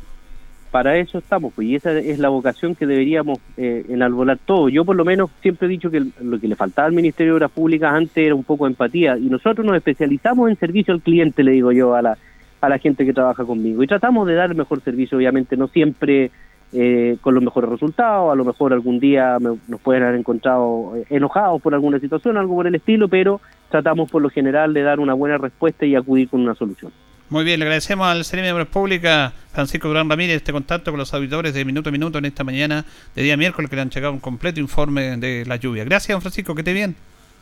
[0.72, 4.70] Para eso estamos, pues, y esa es la vocación que deberíamos eh, enalbolar todo.
[4.70, 7.38] Yo por lo menos siempre he dicho que lo que le faltaba al Ministerio de
[7.38, 11.02] Obras Públicas antes era un poco de empatía, y nosotros nos especializamos en servicio al
[11.02, 12.18] cliente, le digo yo a la,
[12.62, 15.68] a la gente que trabaja conmigo, y tratamos de dar el mejor servicio, obviamente no
[15.68, 16.32] siempre
[16.72, 21.04] eh, con los mejores resultados, a lo mejor algún día nos pueden haber encontrado eh,
[21.10, 25.02] enojados por alguna situación, algo por el estilo, pero tratamos por lo general de dar
[25.02, 26.94] una buena respuesta y acudir con una solución.
[27.32, 31.00] Muy bien, le agradecemos al Servicio de Obras Públicas, Francisco Durán Ramírez, este contacto con
[31.00, 32.84] los auditores de Minuto a Minuto en esta mañana
[33.16, 35.86] de día miércoles que le han llegado un completo informe de la lluvia.
[35.86, 36.94] Gracias, don Francisco, que esté bien.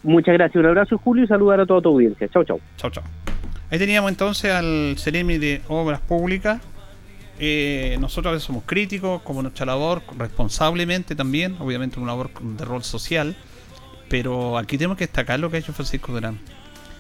[0.04, 2.28] Muchas gracias, un abrazo Julio y saludar a toda tu audiencia.
[2.28, 2.60] Chao, chao.
[2.78, 3.04] Chao, chao.
[3.72, 6.62] Ahí teníamos entonces al Ceremi de Obras Públicas.
[7.40, 12.64] Eh, nosotros a veces somos críticos, como nuestra labor, responsablemente también, obviamente una labor de
[12.64, 13.36] rol social,
[14.08, 16.38] pero aquí tenemos que destacar lo que ha hecho Francisco Durán.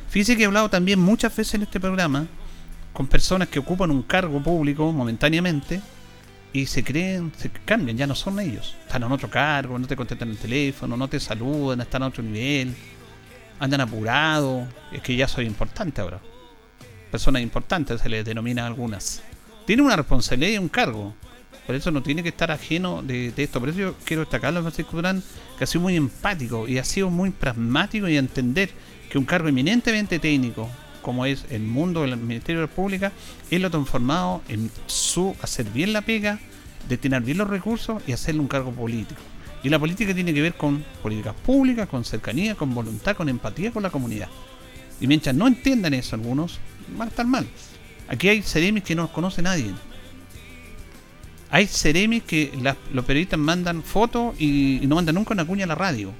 [0.07, 2.25] Fíjese que he hablado también muchas veces en este programa
[2.99, 5.79] con personas que ocupan un cargo público momentáneamente
[6.51, 8.75] y se creen, se cambian, ya no son ellos.
[8.85, 12.21] Están en otro cargo, no te contestan el teléfono, no te saludan, están a otro
[12.21, 12.75] nivel,
[13.57, 14.67] andan apurados.
[14.91, 16.19] Es que ya soy importante ahora.
[17.09, 19.23] Personas importantes se les denomina algunas.
[19.65, 21.13] Tiene una responsabilidad y un cargo.
[21.65, 23.61] Por eso no tiene que estar ajeno de, de esto.
[23.61, 25.23] Por eso quiero destacarlo Francisco Durán,
[25.57, 28.71] que ha sido muy empático y ha sido muy pragmático y entender
[29.09, 30.69] que un cargo eminentemente técnico,
[31.09, 33.11] como es el mundo del Ministerio de la Pública,
[33.49, 36.37] él lo transformado en su hacer bien la pega,
[36.87, 39.19] destinar bien los recursos y hacerle un cargo político.
[39.63, 43.71] Y la política tiene que ver con políticas públicas, con cercanía, con voluntad, con empatía
[43.71, 44.27] con la comunidad.
[45.01, 46.59] Y mientras no entiendan eso algunos,
[46.95, 47.47] van a estar mal.
[48.07, 49.73] Aquí hay seremis que no conoce nadie.
[51.49, 52.51] Hay seremis que
[52.93, 56.13] los periodistas mandan fotos y, y no mandan nunca una cuña a la radio.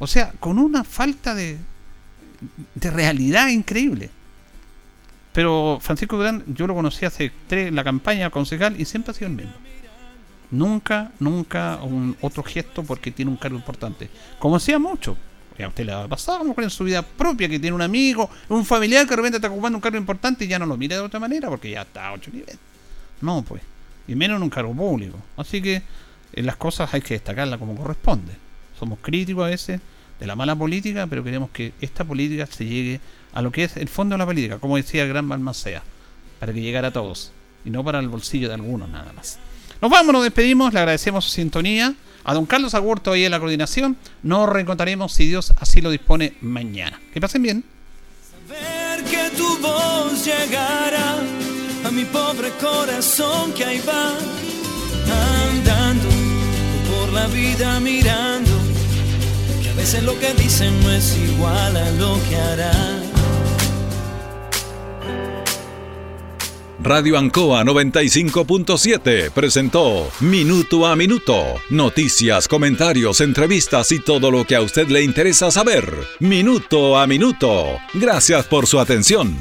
[0.00, 1.58] O sea, con una falta de,
[2.74, 4.10] de realidad increíble.
[5.32, 9.14] Pero Francisco Durán, yo lo conocí hace tres en la campaña concejal y siempre ha
[9.14, 9.52] sido el mismo.
[10.50, 14.10] Nunca, nunca un otro gesto porque tiene un cargo importante.
[14.38, 15.16] Como hacía mucho.
[15.62, 18.30] A usted le ha pasado a lo en su vida propia que tiene un amigo,
[18.48, 20.96] un familiar que de repente está ocupando un cargo importante y ya no lo mira
[20.96, 22.58] de otra manera porque ya está a ocho niveles.
[23.20, 23.62] No, pues.
[24.08, 25.18] Y menos en un cargo público.
[25.36, 25.82] Así que
[26.32, 28.32] eh, las cosas hay que destacarlas como corresponde.
[28.78, 29.80] Somos críticos a veces
[30.20, 33.00] de la mala política, pero queremos que esta política se llegue
[33.32, 35.82] a lo que es el fondo de la política, como decía gran Balmacea,
[36.38, 37.32] para que llegara a todos
[37.64, 39.38] y no para el bolsillo de algunos nada más.
[39.80, 41.94] Nos vamos, nos despedimos, le agradecemos su sintonía.
[42.22, 43.96] A don Carlos Agurto ahí en la coordinación.
[44.22, 47.00] Nos reencontraremos, si Dios así lo dispone, mañana.
[47.14, 47.64] Que pasen bien.
[48.46, 51.16] Ver que tu voz llegara
[51.86, 54.18] a mi pobre corazón que ahí va
[55.48, 56.08] andando
[56.90, 58.69] por la vida mirando
[59.80, 62.72] veces lo que dicen no es igual a lo que hará.
[66.82, 71.42] Radio Ancoa 95.7 presentó Minuto a Minuto.
[71.70, 75.94] Noticias, comentarios, entrevistas y todo lo que a usted le interesa saber.
[76.18, 77.64] Minuto a Minuto.
[77.94, 79.34] Gracias por su atención.